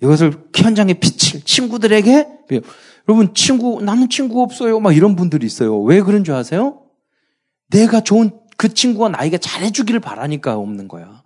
이것을 0.02 0.32
현장에 0.54 0.94
비칠 0.94 1.44
친구들에게 1.44 2.26
여러분 3.09 3.35
친구 3.35 3.80
나는 3.82 4.09
친구 4.09 4.42
없어요. 4.42 4.80
막 4.80 4.97
이런 4.97 5.14
분들이 5.14 5.47
있어요. 5.47 5.80
왜 5.80 6.00
그런 6.00 6.25
줄 6.25 6.35
아세요? 6.35 6.82
내가 7.71 8.00
좋은 8.00 8.30
그 8.62 8.73
친구가 8.73 9.09
나에게 9.09 9.38
잘해주기를 9.38 9.99
바라니까 9.99 10.57
없는 10.57 10.87
거야. 10.87 11.25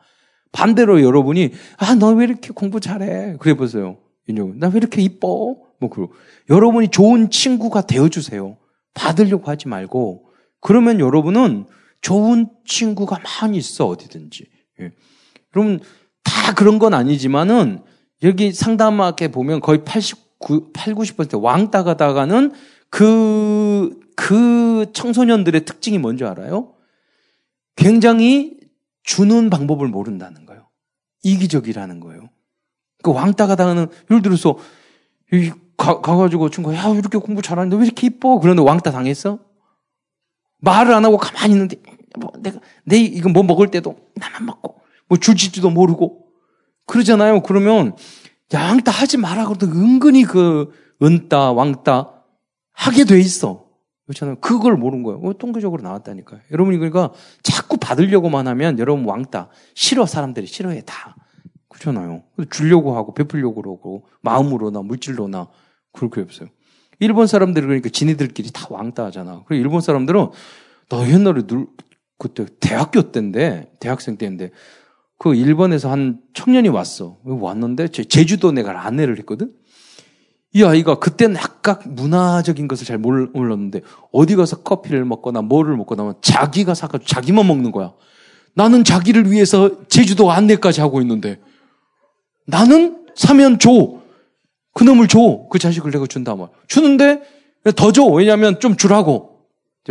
반대로 0.53 1.03
여러분이 1.03 1.53
아 1.77 1.95
너 1.95 2.15
왜 2.15 2.25
이렇게 2.25 2.49
공부 2.49 2.81
잘해? 2.81 3.37
그래 3.39 3.53
보세요. 3.53 3.99
나왜 4.27 4.79
이렇게 4.79 5.03
이뻐? 5.03 5.55
뭐 5.79 5.91
그러. 5.91 6.09
여러분이 6.49 6.89
좋은 6.89 7.29
친구가 7.29 7.83
되어주세요. 7.83 8.57
받으려고 8.95 9.51
하지 9.51 9.69
말고 9.69 10.25
그러면 10.63 10.99
여러분은 10.99 11.67
좋은 12.01 12.49
친구가 12.65 13.19
많이 13.43 13.59
있어 13.59 13.87
어디든지. 13.87 14.47
예. 14.81 14.93
여러분 15.55 15.81
다 16.25 16.55
그런 16.55 16.79
건 16.79 16.95
아니지만은 16.95 17.83
여기 18.23 18.51
상담하게 18.51 19.29
보면 19.29 19.61
거의 19.61 19.85
89, 19.85 20.73
8, 20.73 20.95
90% 20.95 21.43
왕따 21.43 21.85
가다가는 21.85 22.53
그, 22.89 24.01
그 24.17 24.87
청소년들의 24.95 25.67
특징이 25.67 25.99
뭔지 25.99 26.25
알아요? 26.25 26.73
굉장히 27.77 28.59
주는 29.03 29.51
방법을 29.51 29.89
모른다는 29.89 30.47
거예요. 30.47 30.69
이기적이라는 31.23 32.01
거예요. 32.01 32.29
그 33.03 33.13
왕따 33.13 33.47
가다가는 33.47 33.87
예를 34.11 34.23
들어서 34.23 34.57
가, 35.77 36.01
가가지고 36.01 36.51
친구가 36.51 36.77
야 36.77 36.89
이렇게 36.89 37.19
공부 37.19 37.43
잘하는데 37.43 37.77
왜 37.77 37.85
이렇게 37.85 38.09
이뻐? 38.09 38.41
그런데 38.41 38.63
왕따 38.63 38.91
당했어? 38.91 39.39
말을 40.59 40.95
안 40.95 41.05
하고 41.05 41.19
가만히 41.19 41.53
있는데 41.53 41.77
뭐 42.19 42.33
내가 42.39 42.59
내 42.85 42.99
이거 42.99 43.29
뭐 43.29 43.43
먹을 43.43 43.71
때도 43.71 43.97
나만 44.15 44.47
먹고 44.47 44.81
뭐 45.09 45.19
줄지도 45.19 45.71
모르고 45.71 46.27
그러잖아요. 46.87 47.43
그러면 47.43 47.95
왕따 48.53 48.91
하지 48.91 49.19
마라 49.19 49.47
그래도 49.47 49.67
은근히 49.67 50.25
그 50.25 50.73
은따 51.03 51.53
왕따 51.53 52.13
하게 52.73 53.05
돼 53.05 53.21
있어. 53.21 53.66
그렇잖아요. 54.07 54.37
그걸 54.37 54.77
모르는 54.77 55.03
거예요. 55.03 55.21
어, 55.21 55.33
통계적으로 55.37 55.83
나왔다니까요. 55.83 56.41
여러분이 56.53 56.79
그러니까 56.79 57.13
자꾸 57.43 57.77
받으려고만 57.77 58.47
하면 58.49 58.79
여러분 58.79 59.05
왕따 59.05 59.49
싫어 59.75 60.07
사람들이 60.07 60.47
싫어해 60.47 60.83
다. 60.87 61.17
그렇잖아요. 61.69 62.23
주려고 62.51 62.97
하고 62.97 63.13
베풀려고 63.15 63.63
그러고 63.63 64.07
마음으로나 64.23 64.83
물질로나 64.83 65.49
그렇게 65.93 66.21
없어요. 66.21 66.49
일본 67.01 67.27
사람들이 67.27 67.67
그러니까 67.67 67.89
지네들끼리 67.91 68.51
다 68.53 68.67
왕따 68.71 69.07
하잖아. 69.07 69.43
그리고 69.47 69.63
일본 69.63 69.81
사람들은 69.81 70.29
나 70.89 71.11
옛날에 71.11 71.47
늘 71.47 71.67
그때 72.19 72.47
대학교 72.61 73.11
때인데 73.11 73.73
대학생 73.81 74.17
때인데 74.17 74.53
그 75.19 75.35
일본에서 75.35 75.91
한 75.91 76.21
청년이 76.33 76.69
왔어. 76.69 77.19
왔는데 77.25 77.89
제주도 77.89 78.53
내가 78.53 78.87
안내를 78.87 79.19
했거든. 79.19 79.53
이 80.57 80.65
아이가 80.65 80.95
그때는 80.95 81.37
약간 81.37 81.79
문화적인 81.85 82.67
것을 82.67 82.87
잘 82.87 82.97
몰랐는데 82.97 83.83
어디 84.11 84.37
가서 84.37 84.63
커피를 84.63 85.05
먹거나 85.05 85.43
뭐를 85.43 85.77
먹거나 85.77 86.03
하면 86.03 86.15
자기가 86.23 86.73
사가지고 86.73 87.07
자기만 87.07 87.47
먹는 87.47 87.73
거야. 87.73 87.93
나는 88.55 88.83
자기를 88.83 89.31
위해서 89.31 89.87
제주도 89.89 90.33
안내까지 90.33 90.81
하고 90.81 91.03
있는데 91.03 91.39
나는 92.47 93.05
사면 93.15 93.59
줘. 93.59 94.01
그놈을 94.73 95.09
줘. 95.09 95.47
그 95.51 95.59
자식을 95.59 95.91
내가 95.91 96.07
준다 96.07 96.35
말. 96.35 96.49
주는데 96.69 97.21
더 97.77 97.93
줘. 97.93 98.05
왜냐하면 98.05 98.59
좀 98.59 98.79
주라고. 98.79 99.41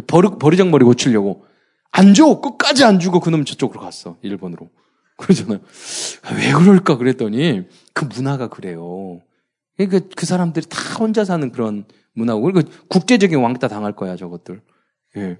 버르, 0.07 0.31
버리장머리 0.39 0.83
고치려고. 0.83 1.45
안 1.91 2.15
줘. 2.15 2.41
끝까지 2.41 2.83
안 2.83 2.99
주고 2.99 3.19
그놈 3.19 3.45
저쪽으로 3.45 3.81
갔어. 3.81 4.17
일본으로. 4.23 4.69
그러잖아요. 5.17 5.59
왜 6.37 6.51
그럴까 6.53 6.97
그랬더니 6.97 7.65
그 7.93 8.05
문화가 8.05 8.47
그래요. 8.47 9.21
그러니까 9.77 10.07
그 10.15 10.25
사람들이 10.25 10.65
다 10.67 10.79
혼자 10.99 11.25
사는 11.25 11.51
그런 11.51 11.85
문화고 12.13 12.41
그리고 12.41 12.61
국제적인 12.89 13.39
왕따 13.39 13.67
당할 13.67 13.93
거야 13.93 14.15
저것들. 14.15 14.61
예. 15.17 15.37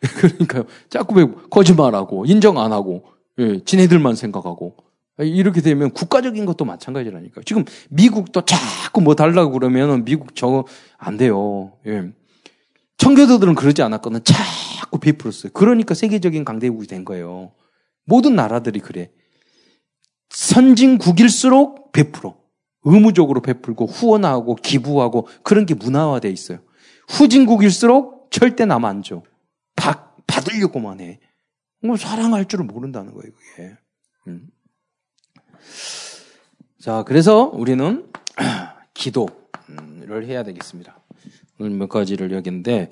그러니까요. 0.00 0.64
자꾸 0.90 1.14
왜 1.16 1.26
거짓말하고 1.50 2.24
인정 2.26 2.58
안 2.58 2.72
하고 2.72 3.04
예. 3.38 3.62
지네들만 3.64 4.14
생각하고 4.14 4.76
이렇게 5.18 5.60
되면 5.60 5.90
국가적인 5.90 6.44
것도 6.46 6.64
마찬가지라니까. 6.64 7.40
지금 7.44 7.64
미국도 7.90 8.42
자꾸 8.42 9.00
뭐 9.00 9.14
달라고 9.14 9.50
그러면 9.52 10.04
미국 10.04 10.36
저거 10.36 10.64
안 10.96 11.16
돼요. 11.16 11.72
예. 11.86 12.12
청교도들은 12.98 13.54
그러지 13.54 13.82
않았거든. 13.82 14.20
자꾸 14.24 14.98
베풀었어요. 14.98 15.52
그러니까 15.52 15.94
세계적인 15.94 16.44
강대국이 16.44 16.86
된 16.86 17.04
거예요. 17.04 17.52
모든 18.04 18.36
나라들이 18.36 18.80
그래. 18.80 19.10
선진국일수록 20.30 21.92
베풀어. 21.92 22.36
의무적으로 22.84 23.40
베풀고 23.42 23.86
후원하고 23.86 24.54
기부하고 24.56 25.28
그런 25.42 25.66
게 25.66 25.74
문화화돼 25.74 26.30
있어요. 26.30 26.58
후진국일수록 27.08 28.30
절대 28.30 28.64
남 28.66 28.84
안 28.84 29.02
줘. 29.02 29.22
받, 29.76 30.14
받으려고만 30.26 31.00
해. 31.00 31.20
뭐 31.82 31.96
사랑할 31.96 32.44
줄을 32.46 32.64
모른다는 32.64 33.14
거예요, 33.14 33.32
그게. 33.32 33.76
음. 34.28 34.48
자, 36.80 37.02
그래서 37.06 37.44
우리는 37.44 38.10
기도를 38.94 40.26
해야 40.26 40.42
되겠습니다. 40.42 40.98
몇 41.58 41.88
가지를 41.88 42.30
여기는데 42.32 42.88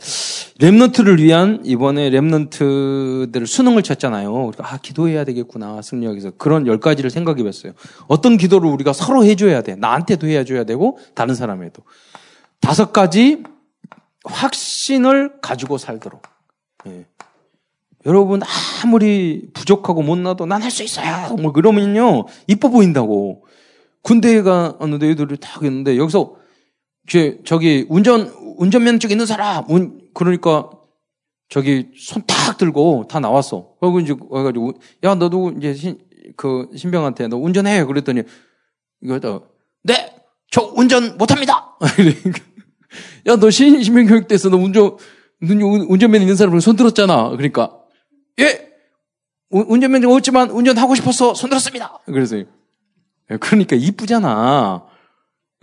랩런트를 0.58 1.20
위한 1.20 1.60
이번에 1.64 2.10
랩런트들 2.10 3.46
수능을 3.46 3.82
쳤잖아요. 3.82 4.50
아 4.58 4.78
기도해야 4.78 5.24
되겠구나 5.24 5.82
승리하기위해서 5.82 6.36
그런 6.36 6.66
열 6.66 6.80
가지를 6.80 7.10
생각해 7.10 7.44
봤어요. 7.44 7.72
어떤 8.08 8.36
기도를 8.36 8.68
우리가 8.68 8.92
서로 8.92 9.24
해줘야 9.24 9.62
돼. 9.62 9.76
나한테도 9.76 10.26
해줘야 10.26 10.64
되고 10.64 10.98
다른 11.14 11.34
사람에도 11.36 11.82
다섯 12.60 12.92
가지 12.92 13.44
확신을 14.24 15.40
가지고 15.40 15.78
살도록. 15.78 16.22
예. 16.86 17.06
여러분 18.06 18.40
아무리 18.84 19.48
부족하고 19.52 20.02
못나도 20.02 20.46
난 20.46 20.62
할 20.62 20.70
수 20.70 20.82
있어요. 20.82 21.34
뭐 21.36 21.52
그러면요 21.52 22.26
이뻐 22.48 22.68
보인다고. 22.68 23.44
군대에 24.02 24.42
갔는데 24.42 25.10
애들이 25.10 25.36
다 25.36 25.58
있는데 25.62 25.96
여기서 25.96 26.36
저기 27.44 27.86
운전 27.88 28.32
운전면허증 28.58 29.10
있는 29.10 29.26
사람 29.26 29.64
운, 29.70 30.00
그러니까 30.14 30.70
저기 31.48 31.88
손 31.98 32.22
탁 32.26 32.58
들고 32.58 33.06
다 33.08 33.18
나왔어. 33.20 33.74
그리고 33.80 34.00
이제 34.00 34.14
와가지고 34.30 34.72
야 35.04 35.14
너도 35.14 35.52
이제 35.58 35.74
신, 35.74 35.98
그 36.36 36.68
신병한테 36.76 37.26
너 37.28 37.36
운전해 37.36 37.84
그랬더니 37.84 38.22
이거 39.02 39.42
네저 39.82 40.72
운전 40.76 41.16
못합니다. 41.18 41.76
야 43.26 43.36
너 43.36 43.50
신병 43.50 44.06
교육 44.06 44.28
때서 44.28 44.48
너 44.48 44.56
운전 44.56 44.96
운전면 45.40 46.20
있는 46.22 46.36
사람을 46.36 46.60
손 46.60 46.76
들었잖아. 46.76 47.30
그러니까 47.30 47.76
예 48.40 48.70
운전면허 49.50 50.08
없지만 50.14 50.50
운전하고 50.50 50.94
싶어서 50.94 51.34
손 51.34 51.50
들었습니다. 51.50 51.98
그래서 52.06 52.42
그러니까 53.40 53.76
이쁘잖아. 53.76 54.84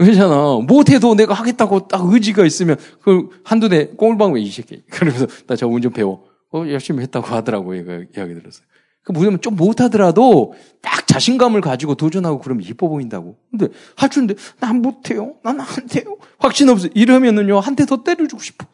그러잖아. 0.06 0.60
못해도 0.68 1.16
내가 1.16 1.34
하겠다고 1.34 1.88
딱 1.88 2.02
의지가 2.06 2.46
있으면, 2.46 2.78
그, 3.02 3.30
한두 3.44 3.70
대, 3.70 3.88
꽁울방 3.88 4.34
왜이 4.34 4.50
새끼. 4.52 4.84
그러면서, 4.92 5.28
나저 5.48 5.68
운전 5.68 5.92
배워. 5.94 6.26
어, 6.52 6.66
열심히 6.68 7.02
했다고 7.04 7.28
하더라고요. 7.28 7.84
그 7.86 8.06
이야기 8.16 8.34
들었어요. 8.34 8.66
그, 9.04 9.12
뭐냐면 9.12 9.42
좀 9.42 9.56
못하더라도, 9.56 10.54
딱 10.82 11.06
자신감을 11.08 11.62
가지고 11.62 11.96
도전하고 11.96 12.40
그러면 12.40 12.64
이뻐 12.66 12.88
보인다고. 12.88 13.38
근데, 13.52 13.68
할 13.96 14.10
줄인데, 14.10 14.36
난 14.60 14.82
못해요. 14.82 15.36
난 15.44 15.60
안 15.60 15.68
돼요. 15.88 16.18
확신 16.40 16.70
없어. 16.70 16.88
이러면은요, 16.94 17.60
한 17.60 17.76
대 17.76 17.86
더 17.86 18.04
때려주고 18.04 18.42
싶어. 18.42 18.66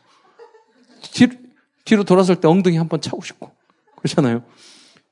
뒤로, 1.14 1.32
뒤로 1.86 2.04
돌아설 2.04 2.36
때 2.38 2.48
엉덩이 2.48 2.78
한 2.78 2.88
번 2.90 3.02
차고 3.02 3.22
싶고. 3.24 3.52
그렇잖아요. 3.98 4.44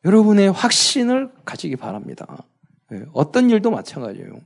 여러분의 0.06 0.52
확신을 0.52 1.32
가지기 1.44 1.76
바랍니다. 1.76 2.46
네, 2.90 3.02
어떤 3.14 3.50
일도 3.50 3.72
마찬가지예요. 3.72 4.40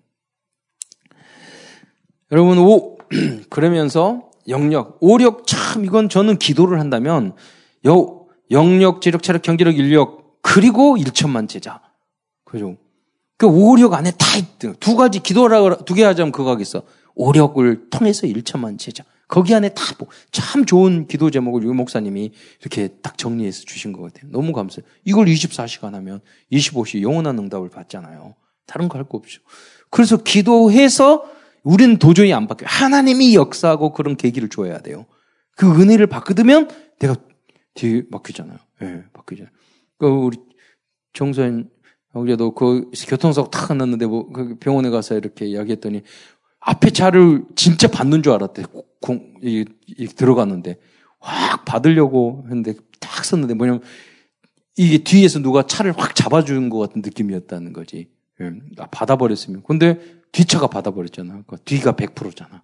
여러분, 2.32 2.58
오, 2.60 2.98
그러면서 3.50 4.30
영역, 4.48 4.98
오력, 5.02 5.46
참, 5.48 5.86
이건 5.86 6.10
저는 6.10 6.38
기도를 6.38 6.80
한다면, 6.80 7.34
여, 7.86 8.26
영역, 8.52 9.02
지력, 9.02 9.22
체력, 9.24 9.42
경기력, 9.42 9.78
인력, 9.78 10.40
그리고 10.42 10.96
1천만 10.98 11.48
제자. 11.48 11.82
그죠? 12.46 12.78
그 13.38 13.48
오력 13.48 13.94
안에 13.94 14.12
다 14.12 14.38
있든, 14.38 14.76
두 14.80 14.96
가지 14.96 15.20
기도라, 15.22 15.78
두개 15.78 16.04
하자면 16.04 16.32
그거 16.32 16.52
하겠어. 16.52 16.84
오력을 17.16 17.90
통해서 17.90 18.28
1천만 18.28 18.78
제자. 18.80 19.04
거기 19.28 19.54
안에 19.56 19.70
다, 19.70 19.84
뭐, 19.98 20.08
참 20.32 20.66
좋은 20.66 21.08
기도 21.08 21.30
제목을 21.32 21.64
유 21.64 21.74
목사님이 21.74 22.32
이렇게 22.62 22.90
딱 23.02 23.18
정리해서 23.18 23.64
주신 23.66 23.94
것 23.94 24.02
같아요. 24.02 24.30
너무 24.32 24.52
감사해요. 24.52 24.86
이걸 25.06 25.26
24시간 25.28 25.94
하면 25.94 26.20
25시 26.52 27.02
영원한 27.02 27.38
응답을 27.40 27.70
받잖아요. 27.70 28.36
다른 28.66 28.90
거 28.90 28.98
할 28.98 29.06
거 29.08 29.18
없죠. 29.18 29.42
그래서 29.90 30.18
기도해서 30.18 31.24
우리는 31.63 31.98
도저히 31.98 32.34
안 32.34 32.48
바뀌어요. 32.48 32.68
하나님이 32.70 33.36
역사하고 33.36 33.94
그런 33.94 34.15
계기를 34.15 34.50
줘야 34.50 34.80
돼요. 34.80 35.06
그 35.56 35.82
은혜를 35.82 36.08
받거든 36.08 36.48
내가 37.00 37.15
뒤에 37.74 38.03
바뀌잖아요. 38.12 38.58
예, 38.82 38.86
네, 38.86 39.03
바뀌잖아요. 39.13 39.51
그 39.98 40.08
우리 40.08 40.38
정선 41.13 41.70
어제도 42.13 42.53
그 42.53 42.89
교통사고 43.08 43.50
탁 43.50 43.75
났는데 43.75 44.06
뭐 44.06 44.32
그 44.32 44.56
병원에 44.60 44.89
가서 44.89 45.15
이렇게 45.15 45.46
이야기했더니 45.46 46.01
앞에 46.60 46.91
차를 46.91 47.44
진짜 47.56 47.88
받는 47.88 48.24
줄 48.24 48.34
알았대. 48.34 48.63
공, 49.00 49.34
이, 49.41 49.65
이 49.88 50.08
들어갔는데 50.08 50.77
확 51.20 51.65
받으려고 51.65 52.44
했는데 52.46 52.75
딱 53.00 53.25
썼는데 53.25 53.56
뭐냐면 53.56 53.82
이게 54.77 55.00
뒤에서 55.00 55.39
누가 55.39 55.65
차를 55.65 55.94
확 55.98 56.15
잡아주는 56.15 56.70
것 56.70 56.77
같은 56.80 57.01
느낌이었다는 57.03 57.74
거지. 57.74 58.10
예, 58.41 58.51
아, 58.77 58.88
받아버렸으면. 58.88 59.63
근데 59.63 60.21
뒷차가 60.32 60.68
받아버렸잖아. 60.68 61.30
그러니까 61.30 61.58
뒤가 61.66 61.94
100%잖아. 61.94 62.64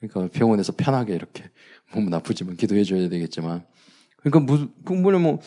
그러니까 0.00 0.38
병원에서 0.38 0.72
편하게 0.76 1.14
이렇게 1.14 1.44
몸 1.92 2.10
나쁘지만 2.10 2.56
기도해줘야 2.56 3.08
되겠지만. 3.08 3.64
그러니까 4.18 4.40
무슨, 4.40 4.70
그 4.84 4.92
뭐냐면, 4.92 5.38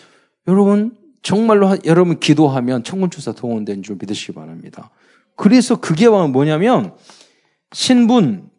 여러분, 0.48 0.96
정말로 1.22 1.68
하, 1.68 1.78
여러분 1.86 2.20
기도하면 2.20 2.84
천군추사 2.84 3.34
동원된 3.34 3.84
줄 3.84 3.98
믿으시기 4.00 4.34
바랍니다. 4.34 4.92
그래서 5.36 5.80
그게 5.80 6.08
뭐냐면, 6.08 6.96
신분, 7.74 8.50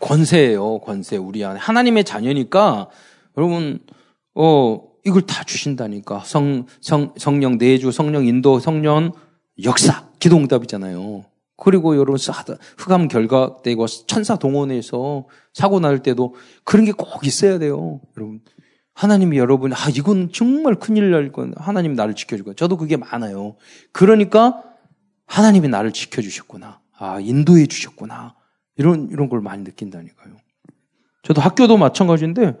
권세예요, 0.00 0.80
권세. 0.80 1.16
우리 1.16 1.44
안에. 1.44 1.58
하나님의 1.58 2.04
자녀니까, 2.04 2.88
여러분, 3.36 3.80
어, 4.34 4.80
이걸 5.04 5.22
다 5.22 5.44
주신다니까. 5.44 6.20
성, 6.20 6.66
성, 6.80 7.14
성령 7.16 7.58
내주, 7.58 7.92
성령 7.92 8.26
인도, 8.26 8.58
성령 8.58 9.12
역사, 9.62 10.08
기도 10.18 10.36
응답이잖아요. 10.36 11.24
그리고 11.56 11.96
여러분, 11.96 12.16
흑암 12.78 13.08
결각되고 13.08 13.86
천사 13.86 14.36
동원해서 14.36 15.26
사고 15.52 15.80
날 15.80 16.02
때도 16.02 16.34
그런 16.64 16.84
게 16.84 16.92
꼭 16.92 17.24
있어야 17.26 17.58
돼요. 17.58 18.00
여러분. 18.16 18.40
하나님이 18.94 19.38
여러분, 19.38 19.72
아, 19.72 19.76
이건 19.94 20.30
정말 20.32 20.76
큰일 20.76 21.10
날 21.10 21.32
건, 21.32 21.52
하나님이 21.56 21.96
나를 21.96 22.14
지켜줄 22.14 22.44
거야. 22.44 22.54
저도 22.54 22.76
그게 22.76 22.96
많아요. 22.96 23.56
그러니까 23.92 24.62
하나님이 25.26 25.68
나를 25.68 25.92
지켜주셨구나. 25.92 26.80
아, 26.98 27.18
인도해 27.20 27.66
주셨구나. 27.66 28.36
이런, 28.76 29.08
이런 29.10 29.28
걸 29.28 29.40
많이 29.40 29.64
느낀다니까요. 29.64 30.36
저도 31.22 31.40
학교도 31.40 31.76
마찬가지인데, 31.76 32.56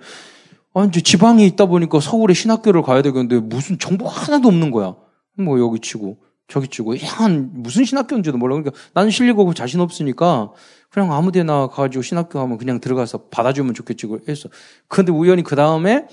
아, 0.74 0.84
이제 0.84 1.00
지방에 1.00 1.46
있다 1.46 1.66
보니까 1.66 2.00
서울에 2.00 2.34
신학교를 2.34 2.82
가야 2.82 3.02
되겠는데 3.02 3.38
무슨 3.40 3.78
정보 3.78 4.08
하나도 4.08 4.48
없는 4.48 4.72
거야. 4.72 4.96
뭐 5.38 5.60
여기 5.60 5.78
치고 5.78 6.18
저기 6.48 6.68
치고 6.68 6.94
한 6.98 7.50
무슨 7.52 7.84
신학교인지도 7.84 8.36
몰라. 8.38 8.54
그러니까 8.56 8.78
나는 8.92 9.10
실리고 9.10 9.54
자신 9.54 9.80
없으니까 9.80 10.52
그냥 10.90 11.12
아무 11.12 11.32
데나 11.32 11.68
가가지고 11.68 12.02
신학교 12.02 12.38
가면 12.38 12.58
그냥 12.58 12.80
들어가서 12.80 13.24
받아주면 13.30 13.74
좋겠지 13.74 14.08
했어. 14.28 14.48
근데 14.88 15.10
우연히 15.10 15.42
그 15.42 15.56
다음에 15.56 16.06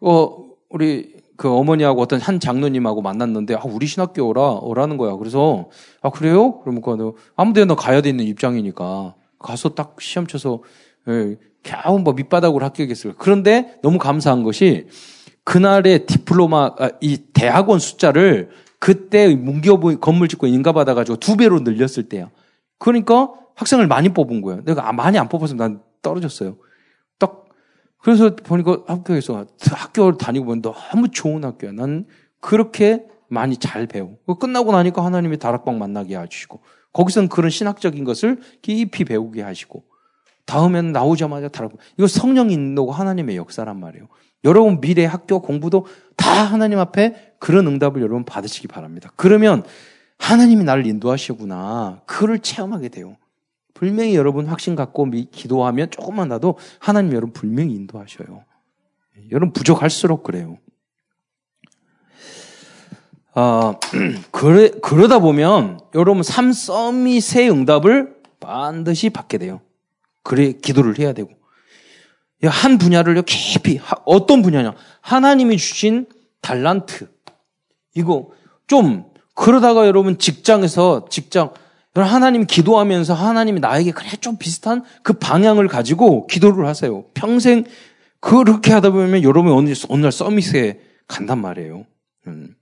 어 0.00 0.44
우리 0.68 1.16
그 1.36 1.48
어머니하고 1.48 2.02
어떤 2.02 2.20
한 2.20 2.40
장로님하고 2.40 3.00
만났는데 3.00 3.54
아 3.54 3.62
우리 3.64 3.86
신학교 3.86 4.26
오라 4.26 4.58
오라는 4.60 4.96
거야. 4.96 5.14
그래서 5.16 5.70
아 6.02 6.10
그래요? 6.10 6.60
그러면 6.60 6.82
그 6.82 7.12
아무 7.36 7.52
데나 7.52 7.76
가야 7.76 8.00
되는 8.00 8.24
입장이니까 8.24 9.14
가서 9.38 9.70
딱 9.70 9.96
시험 10.00 10.26
쳐서 10.26 10.62
예, 11.08 11.36
겨우 11.62 12.00
뭐 12.00 12.12
밑바닥으로 12.14 12.64
합격했어요. 12.64 13.14
그런데 13.18 13.78
너무 13.82 13.98
감사한 13.98 14.42
것이 14.42 14.88
그날의 15.44 16.06
디플로마 16.06 16.74
아, 16.78 16.90
이 17.00 17.18
대학원 17.32 17.78
숫자를 17.78 18.50
그때 18.78 19.34
문교부 19.34 19.98
건물 19.98 20.28
짓고 20.28 20.46
인가 20.46 20.72
받아가지고 20.72 21.18
두 21.18 21.36
배로 21.36 21.60
늘렸을 21.60 22.08
때야. 22.08 22.30
그러니까 22.78 23.32
학생을 23.54 23.86
많이 23.86 24.08
뽑은 24.10 24.40
거예요. 24.40 24.62
내가 24.64 24.88
아, 24.88 24.92
많이 24.92 25.18
안 25.18 25.28
뽑았으면 25.28 25.58
난 25.58 25.82
떨어졌어요. 26.00 26.56
딱 27.18 27.46
그래서 27.98 28.36
보니까 28.36 28.84
학교에서 28.86 29.46
학교 29.72 30.16
다니고 30.16 30.46
보면 30.46 30.62
너무 30.62 31.08
좋은 31.10 31.44
학교야. 31.44 31.72
난 31.72 32.06
그렇게 32.40 33.04
많이 33.28 33.56
잘 33.56 33.86
배워. 33.86 34.16
끝나고 34.40 34.72
나니까 34.72 35.04
하나님이 35.04 35.38
다락방 35.38 35.78
만나게 35.78 36.14
하시고 36.14 36.60
거기서는 36.92 37.28
그런 37.28 37.50
신학적인 37.50 38.04
것을 38.04 38.40
깊이 38.62 39.04
배우게 39.04 39.42
하시고 39.42 39.84
다음에는 40.46 40.92
나오자마자 40.92 41.48
다르고 41.48 41.78
이거 41.98 42.06
성령 42.06 42.50
인도고 42.50 42.92
하나님의 42.92 43.36
역사란 43.36 43.78
말이에요. 43.78 44.08
여러분 44.44 44.80
미래 44.80 45.04
학교 45.04 45.40
공부도 45.40 45.86
다 46.16 46.44
하나님 46.44 46.78
앞에 46.78 47.34
그런 47.38 47.66
응답을 47.66 48.00
여러분 48.00 48.24
받으시기 48.24 48.68
바랍니다. 48.68 49.10
그러면 49.16 49.64
하나님이 50.18 50.64
나를 50.64 50.86
인도하시구나. 50.86 52.02
그를 52.06 52.38
체험하게 52.40 52.88
돼요. 52.88 53.16
분명히 53.74 54.16
여러분 54.16 54.46
확신 54.46 54.74
갖고 54.74 55.08
기도하면 55.30 55.90
조금만 55.90 56.28
나도 56.28 56.58
하나님 56.80 57.12
여러분 57.12 57.32
분명히 57.32 57.74
인도하셔요. 57.74 58.44
여러분 59.30 59.52
부족할수록 59.52 60.24
그래요. 60.24 60.58
아, 63.34 63.76
그래, 64.32 64.70
그러다 64.82 65.20
보면 65.20 65.78
여러분 65.94 66.24
삶 66.24 66.52
서밋의 66.52 67.50
응답을 67.50 68.16
반드시 68.40 69.10
받게 69.10 69.38
돼요. 69.38 69.60
그래 70.24 70.52
기도를 70.52 70.98
해야 70.98 71.12
되고 71.12 71.30
한 72.44 72.78
분야를 72.78 73.22
깊이 73.22 73.80
어떤 74.04 74.42
분야냐 74.42 74.74
하나님이 75.00 75.56
주신 75.56 76.06
달란트 76.40 77.08
이거 77.94 78.30
좀 78.66 79.04
그러다가 79.34 79.86
여러분 79.86 80.18
직장에서 80.18 81.06
직장 81.10 81.52
하나님 81.94 82.46
기도하면서 82.46 83.14
하나님이 83.14 83.58
나에게 83.58 83.90
그래 83.90 84.10
좀 84.20 84.36
비슷한 84.36 84.84
그 85.02 85.14
방향을 85.14 85.66
가지고 85.66 86.28
기도를 86.28 86.66
하세요. 86.66 87.04
평생 87.14 87.64
그렇게 88.20 88.72
하다 88.72 88.90
보면 88.90 89.24
여러분 89.24 89.52
어느, 89.52 89.72
어느 89.88 90.02
날 90.02 90.12
summit에 90.12 90.80
간단 91.08 91.40
말이에요. 91.40 91.86
음. 92.28 92.54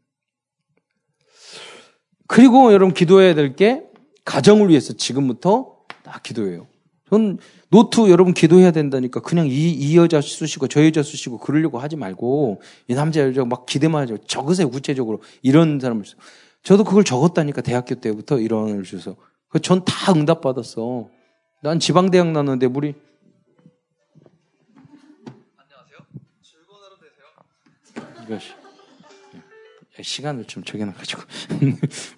그리고 2.26 2.72
여러분 2.72 2.94
기도해야 2.94 3.34
될 3.34 3.54
게 3.56 3.82
가정을 4.24 4.68
위해서 4.68 4.92
지금부터 4.92 5.76
딱 6.02 6.22
기도해요. 6.22 6.66
전 7.08 7.38
노트 7.70 8.10
여러분 8.10 8.34
기도해야 8.34 8.72
된다니까 8.72 9.20
그냥 9.20 9.46
이, 9.46 9.70
이 9.70 9.96
여자 9.96 10.20
쓰시고 10.20 10.66
저 10.68 10.84
여자 10.84 11.02
쓰시고 11.02 11.38
그러려고 11.38 11.78
하지 11.78 11.94
말고 11.96 12.60
이 12.88 12.94
남자 12.94 13.20
여자 13.20 13.44
막 13.44 13.64
기대만 13.66 14.02
하죠. 14.02 14.18
적으세요 14.18 14.68
구체적으로 14.68 15.22
이런 15.42 15.78
사람을 15.78 16.04
저도 16.62 16.82
그걸 16.82 17.04
적었다니까 17.04 17.62
대학교 17.62 17.94
때부터 17.94 18.40
이런을 18.40 18.82
주서 18.82 19.16
그전다 19.48 20.12
응답 20.14 20.40
받았어. 20.40 21.08
난 21.62 21.78
지방 21.78 22.10
대학 22.10 22.32
나왔는데 22.32 22.66
우리 22.66 22.94
안녕하세요. 25.56 25.98
즐거운 26.42 26.82
하루 26.82 26.96
되세요. 26.98 28.24
이것이 28.24 28.52
시간을 30.02 30.44
좀 30.46 30.64
정해놔가지고 30.64 31.22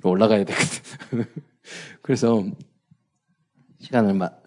올라가야 0.08 0.44
되거든. 0.44 1.26
그래서 2.00 2.42
시간을 3.80 4.14
막 4.14 4.42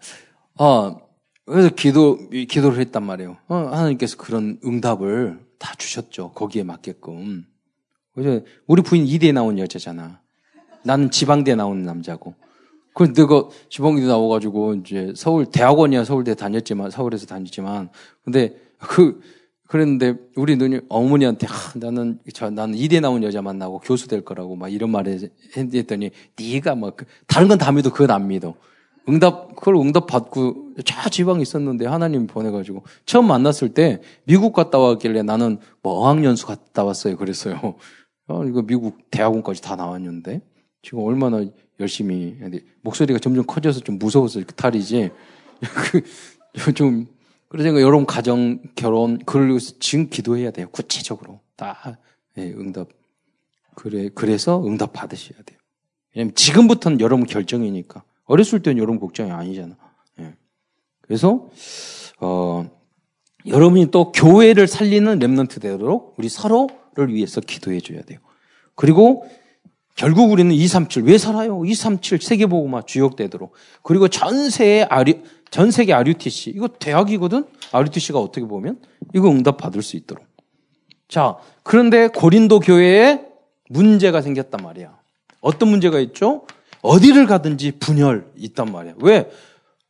어, 0.58 0.96
그래서 1.44 1.70
기도, 1.70 2.18
기도를 2.28 2.78
했단 2.78 3.02
말이에요. 3.02 3.36
어, 3.48 3.54
하나님께서 3.54 4.16
그런 4.16 4.58
응답을 4.64 5.40
다 5.58 5.74
주셨죠. 5.76 6.32
거기에 6.32 6.62
맞게끔. 6.62 7.44
그래서 8.14 8.44
우리 8.66 8.82
부인 8.82 9.06
이대에 9.06 9.32
나온 9.32 9.58
여자잖아. 9.58 10.20
나는 10.84 11.10
지방대에 11.10 11.54
나온 11.54 11.82
남자고. 11.82 12.34
그래서 12.94 13.12
내가 13.14 13.48
지방대 13.70 14.02
나와가지고 14.06 14.74
이제 14.74 15.12
서울 15.16 15.46
대학원이야 15.46 16.04
서울대 16.04 16.34
다녔지만 16.34 16.90
서울에서 16.90 17.26
다녔지만 17.26 17.88
근데 18.22 18.54
그 18.78 19.20
그랬는데 19.66 20.16
우리 20.36 20.56
누님 20.56 20.82
어머니한테 20.90 21.46
아, 21.46 21.52
나는 21.76 22.18
저 22.34 22.50
나는 22.50 22.74
이대 22.74 23.00
나온 23.00 23.22
여자 23.22 23.40
만나고 23.40 23.78
교수 23.78 24.08
될 24.08 24.22
거라고 24.22 24.56
막 24.56 24.70
이런 24.70 24.90
말을 24.90 25.30
했더니 25.56 26.10
네가 26.38 26.74
막 26.74 26.96
그, 26.96 27.06
다른 27.26 27.48
건 27.48 27.56
다 27.56 27.72
믿어 27.72 27.90
그건 27.90 28.10
안 28.10 28.28
믿어. 28.28 28.54
응답, 29.08 29.56
그걸 29.56 29.76
응답 29.76 30.06
받고 30.06 30.74
저 30.84 31.08
지방에 31.10 31.42
있었는데 31.42 31.86
하나님 31.86 32.26
보내가지고 32.26 32.84
처음 33.04 33.26
만났을 33.26 33.74
때 33.74 34.00
미국 34.24 34.52
갔다 34.52 34.78
왔길래 34.78 35.22
나는 35.22 35.58
뭐 35.82 35.94
어학연수 35.94 36.46
갔다 36.46 36.84
왔어요. 36.84 37.16
그랬어요. 37.16 37.74
어, 38.28 38.44
이거 38.46 38.62
미국 38.62 39.10
대학원까지 39.10 39.62
다 39.62 39.76
나왔는데 39.76 40.40
지금 40.82 41.00
얼마나 41.00 41.44
열심히 41.80 42.36
목소리가 42.82 43.18
점점 43.18 43.44
커져서 43.46 43.80
좀 43.80 43.98
무서워서 43.98 44.40
탈이지. 44.42 45.10
그, 45.60 46.02
좀, 46.74 47.06
그러니까 47.48 47.80
여러분 47.80 48.06
가정, 48.06 48.60
결혼, 48.74 49.18
그걸 49.18 49.58
지금 49.58 50.08
기도해야 50.08 50.50
돼요. 50.50 50.68
구체적으로. 50.70 51.40
다, 51.56 51.98
예, 52.38 52.52
응답. 52.52 52.88
그래, 53.74 54.08
그래서 54.14 54.64
응답 54.64 54.92
받으셔야 54.92 55.42
돼요. 55.42 55.58
왜냐면 56.14 56.34
지금부터는 56.34 57.00
여러분 57.00 57.26
결정이니까. 57.26 58.02
어렸을 58.32 58.62
때는 58.62 58.78
여러분 58.78 58.98
걱정이 58.98 59.30
아니잖아. 59.30 59.76
예. 60.20 60.34
그래서 61.02 61.48
어, 62.18 62.64
여러분이 63.46 63.90
또 63.90 64.10
교회를 64.10 64.66
살리는 64.66 65.18
렘넌트 65.18 65.60
되도록 65.60 66.14
우리 66.16 66.30
서로를 66.30 67.12
위해서 67.12 67.42
기도해 67.42 67.80
줘야 67.80 68.00
돼요. 68.02 68.20
그리고 68.74 69.26
결국 69.96 70.32
우리는 70.32 70.50
237, 70.50 71.02
왜 71.02 71.18
살아요? 71.18 71.62
237 71.62 72.22
세계보고마 72.22 72.82
주역 72.82 73.16
되도록. 73.16 73.52
그리고 73.82 74.08
전 74.08 74.48
세계 74.48 74.84
아류, 74.88 75.20
전 75.50 75.70
세계 75.70 75.92
RUTC. 75.92 76.50
이거 76.50 76.68
대학이거든? 76.68 77.44
RUTC가 77.72 78.18
어떻게 78.18 78.46
보면? 78.46 78.80
이거 79.14 79.28
응답 79.28 79.58
받을 79.58 79.82
수 79.82 79.96
있도록. 79.98 80.24
자, 81.06 81.36
그런데 81.62 82.08
고린도 82.08 82.60
교회에 82.60 83.26
문제가 83.68 84.22
생겼단 84.22 84.64
말이야. 84.64 84.98
어떤 85.42 85.68
문제가 85.68 86.00
있죠? 86.00 86.46
어디를 86.82 87.26
가든지 87.26 87.72
분열 87.78 88.30
있단 88.36 88.70
말이야. 88.70 88.94
왜? 88.98 89.30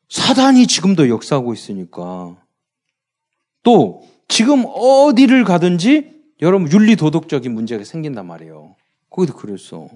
사단이 0.09 0.67
지금도 0.67 1.09
역사하고 1.09 1.53
있으니까. 1.53 2.37
또 3.63 4.03
지금 4.29 4.65
어디를 4.67 5.45
가든지 5.45 6.13
여러분 6.43 6.71
윤리 6.71 6.97
도덕적인 6.97 7.53
문제가 7.53 7.85
생긴단 7.85 8.27
말이에요. 8.27 8.77
거기도 9.11 9.37
그랬어. 9.37 9.89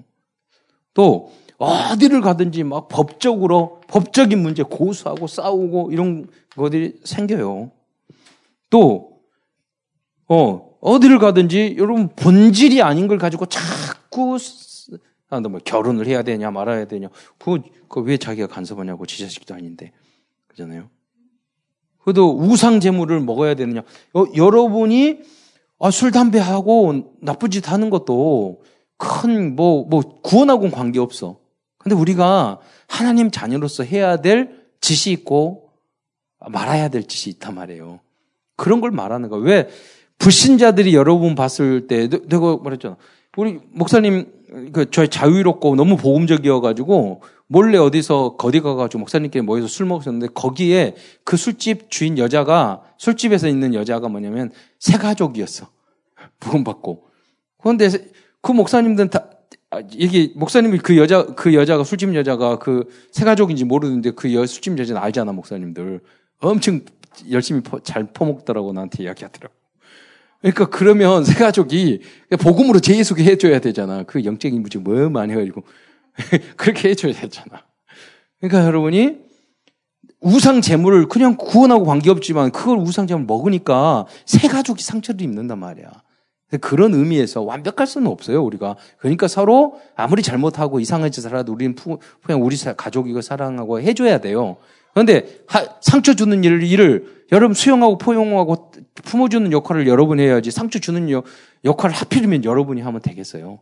또 0.93 1.31
어디를 1.57 2.21
가든지 2.21 2.63
막 2.63 2.87
법적으로 2.87 3.81
법적인 3.87 4.41
문제 4.41 4.63
고수하고 4.63 5.27
싸우고 5.27 5.91
이런 5.91 6.27
것들이 6.55 6.99
생겨요. 7.03 7.71
또 8.69 9.19
어, 10.27 10.69
어디를 10.81 11.19
가든지 11.19 11.75
여러분 11.77 12.09
본질이 12.09 12.81
아닌 12.81 13.07
걸 13.07 13.17
가지고 13.17 13.45
자꾸 13.45 14.37
아, 15.29 15.39
너 15.39 15.49
뭐 15.49 15.59
결혼을 15.63 16.07
해야 16.07 16.23
되냐 16.23 16.51
말아야 16.51 16.85
되냐. 16.85 17.09
그거, 17.37 17.59
그거 17.87 18.01
왜 18.01 18.17
자기가 18.17 18.47
간섭하냐고 18.47 19.05
지 19.05 19.19
자식도 19.19 19.53
아닌데. 19.53 19.91
그잖아요. 20.47 20.89
그래도 22.03 22.37
우상 22.37 22.79
제물을 22.79 23.19
먹어야 23.21 23.53
되느냐. 23.55 23.81
어, 24.13 24.25
여러분이 24.35 25.19
아, 25.79 25.91
술, 25.91 26.11
담배 26.11 26.39
하고 26.39 27.13
나쁜 27.21 27.51
짓 27.51 27.69
하는 27.71 27.89
것도 27.89 28.61
큰, 28.97 29.55
뭐, 29.55 29.85
뭐, 29.85 30.01
구원하고는 30.23 30.71
관계없어. 30.71 31.39
근데 31.77 31.95
우리가 31.95 32.59
하나님 32.87 33.29
자녀로서 33.29 33.83
해야 33.83 34.17
될 34.17 34.65
짓이 34.81 35.13
있고 35.13 35.69
말아야 36.39 36.89
될 36.89 37.03
짓이 37.03 37.33
있단 37.33 37.53
말이에요. 37.53 37.99
그런 38.55 38.81
걸 38.81 38.89
말하는 38.91 39.29
거야. 39.29 39.41
왜 39.41 39.69
불신자들이 40.17 40.95
여러분 40.95 41.35
봤을 41.35 41.85
때 41.87 42.07
내가 42.09 42.57
말했잖아. 42.57 42.97
우리 43.37 43.59
목사님 43.71 44.25
그 44.73 44.89
저희 44.91 45.07
자유롭고 45.07 45.75
너무 45.75 45.95
복음적이어가지고 45.95 47.21
몰래 47.47 47.77
어디서 47.77 48.35
거디 48.35 48.59
가가지고 48.59 48.99
목사님께 48.99 49.41
모여서 49.41 49.67
술 49.67 49.85
먹었는데 49.85 50.27
거기에 50.33 50.95
그 51.23 51.37
술집 51.37 51.89
주인 51.89 52.17
여자가 52.17 52.81
술집에서 52.97 53.47
있는 53.47 53.73
여자가 53.73 54.09
뭐냐면 54.09 54.51
새 54.79 54.97
가족이었어. 54.97 55.69
복음 56.39 56.63
받고. 56.63 57.05
그런데 57.57 57.89
그 58.41 58.51
목사님들은 58.51 59.09
다 59.09 59.29
아, 59.69 59.81
이게 59.91 60.31
목사님이 60.35 60.79
그 60.79 60.97
여자 60.97 61.25
그 61.25 61.53
여자가 61.53 61.83
술집 61.83 62.13
여자가 62.15 62.59
그 62.59 62.85
새 63.11 63.25
가족인지 63.25 63.65
모르는데 63.65 64.11
그 64.11 64.33
여, 64.33 64.45
술집 64.45 64.77
여자는 64.77 65.01
알잖아 65.01 65.31
목사님들 65.31 66.01
엄청 66.39 66.81
열심히 67.31 67.61
퍼, 67.61 67.79
잘 67.79 68.05
퍼먹더라고 68.13 68.73
나한테 68.73 69.03
이야기하더라고. 69.03 69.53
그러니까 70.41 70.69
그러면 70.69 71.23
새 71.23 71.33
가족이 71.33 72.01
복음으로 72.39 72.79
재예수게 72.79 73.23
해줘야 73.23 73.59
되잖아. 73.59 74.03
그 74.03 74.23
영적인 74.23 74.61
무지 74.61 74.77
뭐 74.77 75.09
많이 75.09 75.33
해가지고 75.33 75.63
그렇게 76.55 76.89
해줘야 76.89 77.13
되잖아. 77.13 77.63
그러니까 78.39 78.65
여러분이 78.65 79.27
우상 80.19 80.61
재물을 80.61 81.07
그냥 81.07 81.35
구원하고 81.37 81.85
관계없지만 81.85 82.51
그걸 82.51 82.77
우상 82.77 83.07
재물 83.07 83.25
먹으니까 83.25 84.05
새 84.25 84.47
가족이 84.47 84.83
상처를 84.83 85.21
입는단 85.21 85.59
말이야. 85.59 85.91
그런 86.61 86.93
의미에서 86.93 87.41
완벽할 87.41 87.87
수는 87.87 88.07
없어요, 88.07 88.41
우리가. 88.43 88.77
그러니까 88.99 89.27
서로 89.27 89.79
아무리 89.95 90.21
잘못하고 90.21 90.79
이상한 90.79 91.11
짓을 91.11 91.31
하라도 91.31 91.51
우리는 91.51 91.75
푸, 91.75 91.99
그냥 92.23 92.43
우리 92.43 92.55
가족이고 92.57 93.21
사랑하고 93.21 93.81
해줘야 93.81 94.19
돼요. 94.19 94.55
그런데 94.93 95.41
상처 95.81 96.15
주는 96.15 96.43
일을, 96.43 96.63
일을 96.63 97.25
여러분 97.31 97.53
수용하고 97.53 97.97
포용하고 97.97 98.66
품어주는 99.03 99.51
역할을 99.51 99.87
여러분이 99.87 100.21
해야지 100.23 100.51
상처 100.51 100.79
주는 100.79 101.09
여, 101.11 101.23
역할을 101.63 101.95
하필이면 101.95 102.43
여러분이 102.43 102.81
하면 102.81 103.01
되겠어요. 103.01 103.59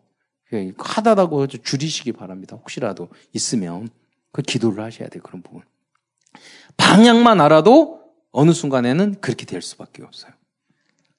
하다라고 0.77 1.47
줄이시기 1.47 2.11
바랍니다. 2.13 2.55
혹시라도 2.55 3.09
있으면 3.33 3.89
그 4.31 4.41
기도를 4.41 4.83
하셔야 4.83 5.09
돼요. 5.09 5.21
그런 5.23 5.41
부분. 5.41 5.61
방향만 6.77 7.41
알아도 7.41 8.01
어느 8.31 8.51
순간에는 8.51 9.15
그렇게 9.21 9.45
될 9.45 9.61
수밖에 9.61 10.03
없어요. 10.03 10.31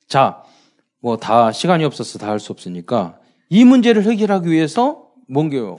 자, 0.08 0.42
뭐 1.00 1.16
다 1.16 1.52
시간이 1.52 1.84
없어서 1.84 2.18
다 2.18 2.28
할 2.28 2.40
수 2.40 2.52
없으니까 2.52 3.18
이 3.48 3.64
문제를 3.64 4.02
해결하기 4.04 4.50
위해서 4.50 5.10
뭔게요? 5.28 5.76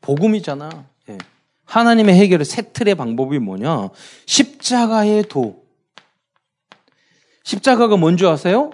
복음이잖아. 0.00 0.84
예. 1.10 1.18
하나님의 1.64 2.14
해결의 2.14 2.44
새 2.44 2.62
틀의 2.72 2.94
방법이 2.94 3.38
뭐냐? 3.38 3.88
십자가의 4.26 5.24
도. 5.28 5.63
십자가가 7.44 7.96
뭔지 7.96 8.26
아세요? 8.26 8.70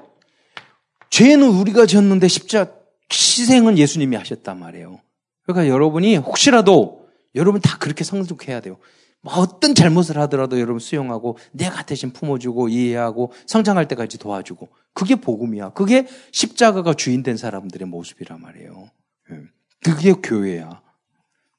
죄는 1.11 1.49
우리가 1.49 1.87
졌는데 1.87 2.29
십자 2.29 2.73
희생은 3.13 3.77
예수님이 3.77 4.17
하셨단 4.17 4.59
말이에요. 4.59 5.01
그러니까 5.43 5.69
여러분이 5.69 6.17
혹시라도 6.17 7.09
여러분 7.35 7.61
다 7.61 7.77
그렇게 7.79 8.05
성숙해야 8.05 8.61
돼요. 8.61 8.79
뭐 9.23 9.35
어떤 9.35 9.75
잘못을 9.75 10.19
하더라도 10.19 10.59
여러분 10.61 10.79
수용하고 10.79 11.37
내가 11.53 11.83
대신 11.83 12.13
품어주고 12.13 12.69
이해하고 12.69 13.33
성장할 13.47 13.87
때까지 13.89 14.19
도와주고 14.19 14.69
그게 14.95 15.17
복음이야. 15.17 15.71
그게 15.71 16.07
십자가가 16.33 16.95
주인된 16.95 17.37
사람들의 17.37 17.87
모습이란 17.89 18.41
말이에요. 18.41 18.91
예. 19.33 19.37
그게 19.85 20.13
교회야. 20.13 20.81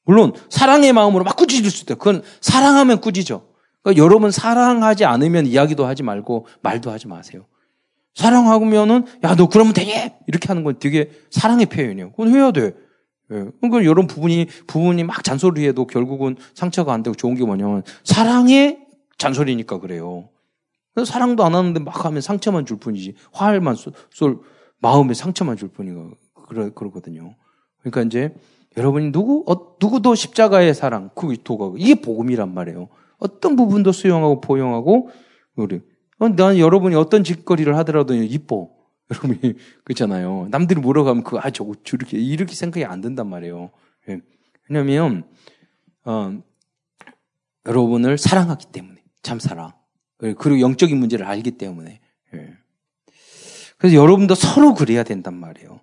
물론 0.04 0.32
사랑의 0.50 0.92
마음으로 0.92 1.24
막 1.24 1.36
꾸짖을 1.36 1.70
수도 1.70 1.92
있어요. 1.92 1.98
그건 1.98 2.22
사랑하면 2.40 3.00
꾸짖어. 3.00 3.51
그러니까 3.82 4.02
여러분 4.02 4.30
사랑하지 4.30 5.04
않으면 5.04 5.46
이야기도 5.46 5.86
하지 5.86 6.02
말고 6.02 6.46
말도 6.62 6.90
하지 6.90 7.08
마세요. 7.08 7.44
사랑하면은 8.14 9.06
야 9.24 9.34
너 9.34 9.48
그러면 9.48 9.72
되게 9.72 10.14
이렇게 10.26 10.48
하는 10.48 10.64
건 10.64 10.78
되게 10.78 11.10
사랑의 11.30 11.66
표현이에요. 11.66 12.10
그건 12.12 12.28
해야 12.28 12.50
돼. 12.52 12.74
예. 13.32 13.44
그러니까 13.60 13.84
여러분 13.84 14.06
부분이 14.06 14.46
부분이 14.66 15.04
막 15.04 15.24
잔소리해도 15.24 15.86
결국은 15.86 16.36
상처가 16.54 16.92
안 16.92 17.02
되고 17.02 17.14
좋은 17.14 17.34
게 17.34 17.44
뭐냐면 17.44 17.82
사랑의 18.04 18.80
잔소리니까 19.18 19.78
그래요. 19.80 20.28
사랑도 21.06 21.44
안 21.44 21.54
하는데 21.54 21.80
막 21.80 22.04
하면 22.04 22.20
상처만 22.20 22.66
줄 22.66 22.76
뿐이지 22.76 23.14
화알만 23.32 23.76
쏠, 23.76 23.94
쏠 24.10 24.40
마음에 24.78 25.14
상처만 25.14 25.56
줄 25.56 25.68
뿐이고 25.68 26.10
그러, 26.46 26.70
그러거든요. 26.70 27.34
그러니까 27.80 28.02
이제 28.02 28.34
여러분이 28.76 29.10
누구 29.12 29.44
어, 29.46 29.76
누구도 29.80 30.14
십자가의 30.14 30.74
사랑 30.74 31.08
그 31.14 31.34
도가 31.42 31.72
이게 31.78 31.94
복음이란 31.94 32.52
말이에요. 32.52 32.88
어떤 33.22 33.56
부분도 33.56 33.92
수용하고 33.92 34.40
포용하고 34.40 35.10
우리 35.54 35.80
어, 36.18 36.28
난 36.28 36.58
여러분이 36.58 36.94
어떤 36.94 37.24
짓거리를 37.24 37.74
하더라도 37.78 38.14
이뻐. 38.14 38.70
여러분이 39.10 39.54
그렇잖아요. 39.84 40.48
남들이 40.50 40.80
물어가면 40.80 41.22
그아 41.24 41.50
저거 41.50 41.74
저렇게 41.84 42.18
이렇게 42.18 42.54
생각이 42.54 42.84
안 42.84 43.00
든단 43.00 43.28
말이에요. 43.28 43.70
예. 44.08 44.20
왜냐하면 44.68 45.24
어, 46.04 46.38
여러분을 47.66 48.18
사랑하기 48.18 48.66
때문에 48.72 49.02
참 49.22 49.38
사랑 49.38 49.72
그리고 50.18 50.60
영적인 50.60 50.96
문제를 50.96 51.26
알기 51.26 51.52
때문에 51.52 52.00
예. 52.34 52.52
그래서 53.76 53.96
여러분도 53.96 54.34
서로 54.34 54.74
그래야 54.74 55.02
된단 55.02 55.34
말이에요. 55.34 55.80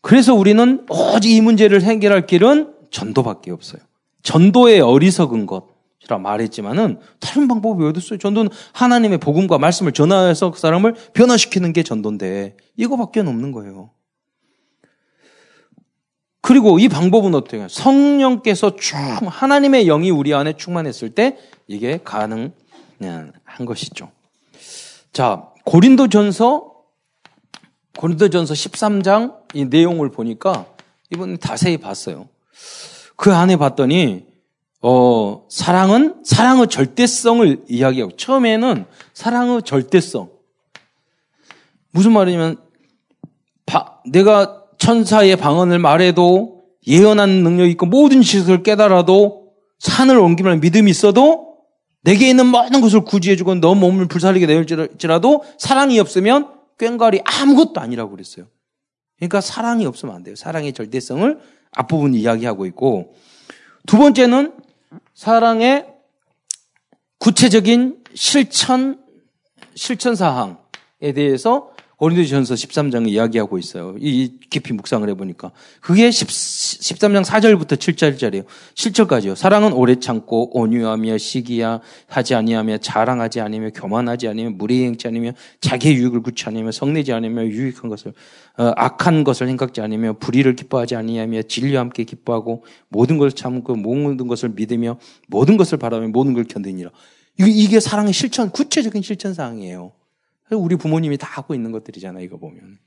그래서 0.00 0.34
우리는 0.34 0.84
오직 0.90 1.30
이 1.30 1.40
문제를 1.40 1.82
해결할 1.82 2.26
길은 2.26 2.74
전도밖에 2.90 3.50
없어요. 3.52 3.80
전도의 4.22 4.80
어리석은 4.80 5.46
것. 5.46 5.71
이라 6.04 6.18
말했지만은 6.18 6.98
다른 7.20 7.48
방법이 7.48 7.84
어디 7.84 7.98
있어요? 7.98 8.18
전도는 8.18 8.50
하나님의 8.72 9.18
복음과 9.18 9.58
말씀을 9.58 9.92
전하여서 9.92 10.50
그 10.50 10.58
사람을 10.58 10.94
변화시키는 11.12 11.72
게 11.72 11.82
전도인데 11.82 12.56
이거밖에 12.76 13.20
없는 13.20 13.52
거예요. 13.52 13.90
그리고 16.40 16.80
이 16.80 16.88
방법은 16.88 17.34
어떻게? 17.36 17.64
성령께서 17.68 18.74
충 18.76 18.98
하나님의 18.98 19.86
영이 19.86 20.10
우리 20.10 20.34
안에 20.34 20.54
충만했을 20.54 21.10
때 21.10 21.38
이게 21.68 22.00
가능한 22.02 22.52
것이죠. 23.64 24.10
자, 25.12 25.48
고린도전서 25.64 26.72
고린도전서 27.96 28.54
13장 28.54 29.36
이 29.54 29.66
내용을 29.66 30.10
보니까 30.10 30.66
이번 31.10 31.38
자세히 31.38 31.76
봤어요. 31.76 32.28
그 33.14 33.32
안에 33.32 33.56
봤더니 33.56 34.31
어, 34.82 35.46
사랑은 35.48 36.16
사랑의 36.24 36.66
절대성을 36.66 37.64
이야기하고 37.68 38.16
처음에는 38.16 38.84
사랑의 39.14 39.62
절대성 39.62 40.28
무슨 41.92 42.12
말이냐면 42.12 42.56
바, 43.64 44.00
내가 44.04 44.64
천사의 44.78 45.36
방언을 45.36 45.78
말해도 45.78 46.64
예언하는 46.86 47.44
능력이 47.44 47.70
있고 47.72 47.86
모든 47.86 48.22
지식을 48.22 48.64
깨달아도 48.64 49.52
산을 49.78 50.18
옮기면 50.18 50.60
믿음이 50.60 50.90
있어도 50.90 51.58
내게 52.02 52.28
있는 52.28 52.46
모든 52.46 52.80
것을 52.80 53.02
구지해주고 53.02 53.56
너 53.56 53.76
몸을 53.76 54.08
불살리게 54.08 54.46
되을지라도 54.46 55.44
사랑이 55.58 56.00
없으면 56.00 56.48
꽹과리 56.78 57.20
아무것도 57.24 57.80
아니라고 57.80 58.10
그랬어요. 58.10 58.46
그러니까 59.16 59.40
사랑이 59.40 59.86
없으면 59.86 60.16
안 60.16 60.24
돼요. 60.24 60.34
사랑의 60.34 60.72
절대성을 60.72 61.38
앞부분 61.70 62.14
이야기하고 62.14 62.66
있고 62.66 63.14
두 63.86 63.98
번째는 63.98 64.52
사랑의 65.22 65.86
구체적인 67.18 68.02
실천, 68.12 69.00
실천 69.76 70.16
사항에 70.16 71.12
대해서 71.14 71.71
고린도전서 72.02 72.54
13장에 72.54 73.10
이야기하고 73.10 73.58
있어요. 73.58 73.94
이 74.00 74.32
깊이 74.50 74.72
묵상을 74.72 75.08
해보니까. 75.10 75.52
그게 75.80 76.10
10, 76.10 76.26
13장 76.26 77.24
4절부터 77.24 77.76
7절짜리예요. 77.76 78.44
7절까지요. 78.74 79.36
사랑은 79.36 79.72
오래 79.72 79.94
참고 79.94 80.50
온유하며 80.58 81.18
시기야 81.18 81.80
하지 82.08 82.34
아니하며 82.34 82.78
자랑하지 82.78 83.40
아니며 83.40 83.70
교만하지 83.70 84.26
아니며 84.26 84.50
무리행치 84.50 85.06
아니며 85.06 85.30
자기의 85.60 85.94
유익을 85.94 86.22
구치 86.22 86.46
아니며 86.46 86.72
성내지 86.72 87.12
아니며 87.12 87.44
유익한 87.44 87.88
것을 87.88 88.14
어, 88.58 88.72
악한 88.74 89.22
것을 89.22 89.46
생각지 89.46 89.80
아니며 89.80 90.14
불의를 90.14 90.56
기뻐하지 90.56 90.96
아니하며 90.96 91.42
진리와 91.42 91.82
함께 91.82 92.02
기뻐하고 92.02 92.64
모든 92.88 93.16
것을 93.16 93.36
참고 93.36 93.76
모든 93.76 94.26
것을 94.26 94.48
믿으며 94.48 94.98
모든 95.28 95.56
것을 95.56 95.78
바라며 95.78 96.08
모든 96.08 96.34
걸 96.34 96.42
견디니라. 96.42 96.90
이게 97.38 97.78
사랑의 97.78 98.12
실천, 98.12 98.50
구체적인 98.50 99.02
실천 99.02 99.34
사항이에요. 99.34 99.92
우리 100.56 100.76
부모님이 100.76 101.18
다 101.18 101.28
하고 101.30 101.54
있는 101.54 101.72
것들이잖아요, 101.72 102.24
이거 102.24 102.36
보면. 102.36 102.78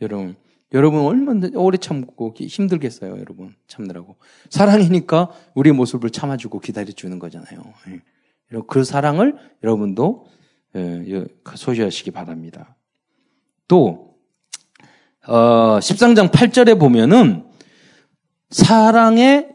여러분, 0.00 0.36
여러분 0.72 1.00
얼마나 1.00 1.48
오래 1.54 1.78
참고 1.78 2.34
힘들겠어요, 2.36 3.18
여러분. 3.18 3.54
참느라고. 3.66 4.16
사랑이니까 4.50 5.30
우리의 5.54 5.74
모습을 5.74 6.10
참아주고 6.10 6.60
기다려주는 6.60 7.18
거잖아요. 7.18 7.60
예. 7.88 8.02
그 8.66 8.84
사랑을 8.84 9.36
여러분도 9.62 10.26
예, 10.76 11.24
소유하시기 11.54 12.10
바랍니다. 12.10 12.76
또, 13.66 14.16
어, 15.26 15.78
13장 15.78 16.30
8절에 16.30 16.78
보면은 16.78 17.44
사랑의 18.50 19.48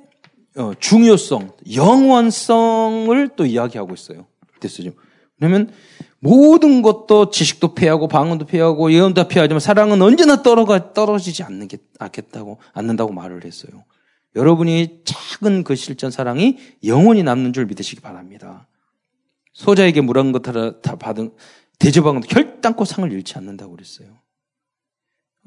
어, 0.56 0.74
중요성, 0.80 1.52
영원성을 1.74 3.30
또 3.36 3.46
이야기하고 3.46 3.94
있어요. 3.94 4.28
됐어요. 4.60 4.92
그러면 5.38 5.72
모든 6.24 6.82
것도 6.82 7.32
지식도 7.32 7.76
패하고 7.76 8.08
방언도 8.08 8.46
패하고 8.46 8.94
예언도 8.94 9.28
패하지만 9.28 9.60
사랑은 9.60 10.02
언제나 10.02 10.42
떨어가 10.42 10.94
떨어지지 10.94 11.44
않는 11.44 11.68
게 11.68 11.80
않겠다고 12.00 12.60
않는다고 12.72 13.12
말을 13.12 13.44
했어요. 13.44 13.84
여러분이 14.34 15.02
작은 15.04 15.66
그 15.66 15.76
실전 15.76 16.12
사랑이 16.12 16.58
영원히 16.86 17.24
남는 17.24 17.52
줄 17.52 17.66
믿으시기 17.66 18.00
바랍니다. 18.02 18.68
소자에게 19.52 20.00
물한 20.00 20.32
것 20.32 20.42
다 20.82 20.96
받은 20.96 21.34
대접한 21.78 22.16
것도 22.16 22.28
결단코 22.28 22.86
상을 22.86 23.12
잃지 23.12 23.38
않는다고 23.38 23.74
그랬어요. 23.74 24.08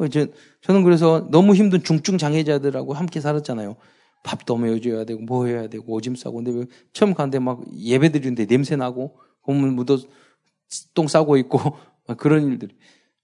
이제 0.05 0.31
저는 0.61 0.85
그래서 0.85 1.27
너무 1.31 1.55
힘든 1.55 1.83
중증 1.83 2.19
장애자들하고 2.19 2.93
함께 2.93 3.23
살았잖아요. 3.23 3.77
밥도 4.25 4.59
먹여줘야 4.59 5.05
되고 5.05 5.23
뭐 5.23 5.47
해야 5.47 5.69
되고 5.69 5.91
오줌 5.95 6.17
싸고 6.17 6.45
근데 6.45 6.67
처음 6.93 7.15
갔는데 7.15 7.39
막 7.39 7.63
예배 7.75 8.11
드리는데 8.13 8.45
냄새 8.45 8.77
나고 8.77 9.17
고문 9.41 9.75
묻어 9.75 9.97
똥 10.95 11.09
싸고 11.09 11.37
있고 11.39 11.79
그런 12.19 12.47
일들이. 12.47 12.77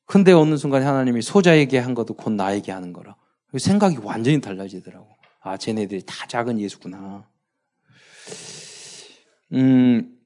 근데 0.06 0.32
어느 0.32 0.56
순간 0.56 0.82
하나님이 0.82 1.22
소자에게 1.22 1.78
한 1.78 1.94
것도 1.94 2.14
곧 2.14 2.32
나에게 2.32 2.72
하는 2.72 2.92
거라. 2.92 3.16
생각이 3.56 3.98
완전히 4.02 4.40
달라지더라고. 4.40 5.08
아, 5.40 5.56
쟤네들이 5.56 6.02
다 6.06 6.26
작은 6.26 6.60
예수구나. 6.60 7.26
음, 9.52 10.16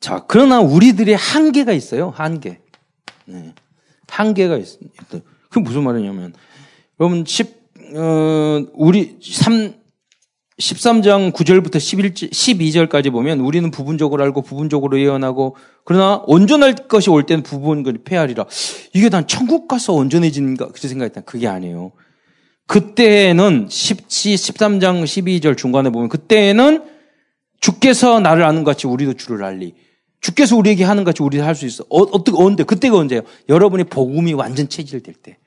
자, 0.00 0.24
그러나 0.28 0.60
우리들의 0.60 1.14
한계가 1.16 1.72
있어요. 1.72 2.10
한계. 2.10 2.60
네. 3.26 3.54
한계가 4.08 4.56
있습니다. 4.56 5.04
그게 5.48 5.60
무슨 5.60 5.84
말이냐면, 5.84 6.34
여러분, 6.98 7.24
10, 7.24 7.60
어, 7.96 8.66
우리 8.74 9.18
3, 9.22 9.80
13장 10.58 11.32
9절부터 11.32 11.80
11, 11.80 12.12
12절까지 12.12 13.10
보면 13.10 13.40
우리는 13.40 13.70
부분적으로 13.70 14.22
알고 14.22 14.42
부분적으로 14.42 15.00
예언하고 15.00 15.56
그러나 15.84 16.22
온전할 16.26 16.74
것이 16.88 17.10
올 17.10 17.24
때는 17.24 17.42
부분을 17.42 17.98
폐하리라. 18.04 18.46
이게 18.94 19.08
난 19.08 19.26
천국 19.26 19.66
가서 19.68 19.92
온전해지는가 19.94 20.68
그렇게 20.68 20.88
생각했다. 20.88 21.22
그게 21.22 21.48
아니에요. 21.48 21.92
그때는 22.66 23.66
10, 23.68 24.06
13장 24.08 25.02
12절 25.02 25.56
중간에 25.56 25.90
보면 25.90 26.08
그때는 26.08 26.84
주께서 27.60 28.20
나를 28.20 28.44
아는 28.44 28.64
것 28.64 28.72
같이 28.72 28.86
우리도 28.86 29.14
주를 29.14 29.44
알리. 29.44 29.74
주께서 30.20 30.56
우리에게 30.56 30.84
하는 30.84 31.04
것 31.04 31.10
같이 31.10 31.22
우리도 31.22 31.44
할 31.44 31.54
수 31.54 31.66
있어. 31.66 31.84
어, 31.88 32.02
어떻게, 32.02 32.32
언제? 32.36 32.62
그때가 32.62 32.96
언제예요? 32.96 33.22
여러분이 33.48 33.84
복음이 33.84 34.34
완전 34.34 34.68
체질될 34.68 35.14
때. 35.14 35.38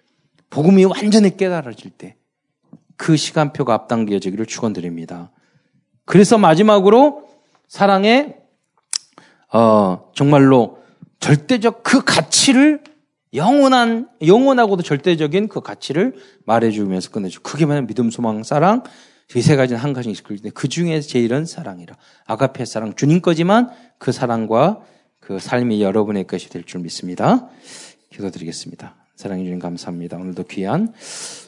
복음이 0.50 0.84
완전히 0.86 1.38
깨달아질 1.38 1.91
때. 1.91 2.15
그 2.98 3.15
시간표가 3.17 3.74
앞당겨지기를 3.74 4.46
축원드립니다. 4.46 5.32
그래서 6.06 6.38
마지막으로 6.38 7.28
사랑의 7.67 8.36
어, 9.54 10.12
정말로 10.13 10.80
절대적 11.20 11.84
그 11.84 12.04
가치를 12.04 12.82
영원한 13.34 14.10
영원하고도 14.26 14.84
절대적인 14.84 15.48
그 15.48 15.62
가치를 15.62 16.16
말해주면서 16.46 17.12
끝내죠. 17.12 17.42
그게 17.42 17.66
만약 17.66 17.88
믿음, 17.88 18.10
소망, 18.12 18.44
사랑 18.44 18.84
이 19.36 19.42
세 19.42 19.56
가지는 19.56 19.82
한 19.82 19.94
가지씩 19.94 20.26
있을 20.26 20.36
텐데 20.38 20.50
그 20.54 20.68
중에 20.68 21.00
제일은 21.02 21.46
사랑이라. 21.46 21.96
아가페 22.26 22.66
사랑 22.66 22.94
주님 22.96 23.22
거지만 23.22 23.70
그 23.98 24.12
사랑과 24.12 24.82
그 25.20 25.39
삶이 25.39 25.82
여러분의 25.82 26.28
것이 26.28 26.50
될 26.50 26.63
줄 26.66 26.82
믿습니다. 26.82 27.48
기도드리겠습니다. 28.12 28.96
사랑해 29.16 29.44
주님 29.44 29.60
감사합니다. 29.60 30.18
오늘도 30.18 30.44
귀한 30.44 30.94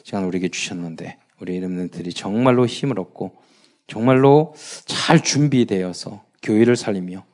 시간 0.02 0.24
우리에게 0.24 0.48
주셨는데 0.48 1.18
우리 1.40 1.54
이름들이 1.56 2.12
정말로 2.12 2.66
힘을 2.66 2.98
얻고 2.98 3.36
정말로 3.86 4.54
잘 4.86 5.22
준비되어서 5.22 6.24
교회를 6.42 6.74
살리며 6.74 7.24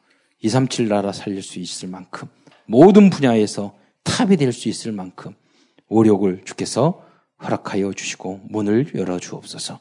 237 0.43 0.89
나라 0.89 1.13
살릴 1.13 1.43
수 1.43 1.59
있을 1.59 1.89
만큼 1.89 2.29
모든 2.67 3.11
분야에서 3.11 3.75
탑이 4.05 4.37
될 4.37 4.53
수 4.53 4.69
있을 4.69 4.93
만큼 4.93 5.35
오력을 5.89 6.43
주께서 6.45 7.05
허락하여 7.43 7.93
주시고 7.93 8.41
문을 8.49 8.93
열어 8.95 9.19
주옵소서. 9.19 9.81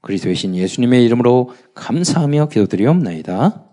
그리스도의 0.00 0.36
신 0.36 0.54
예수님의 0.54 1.04
이름으로 1.04 1.52
감사하며 1.74 2.48
기도드리옵나이다. 2.48 3.65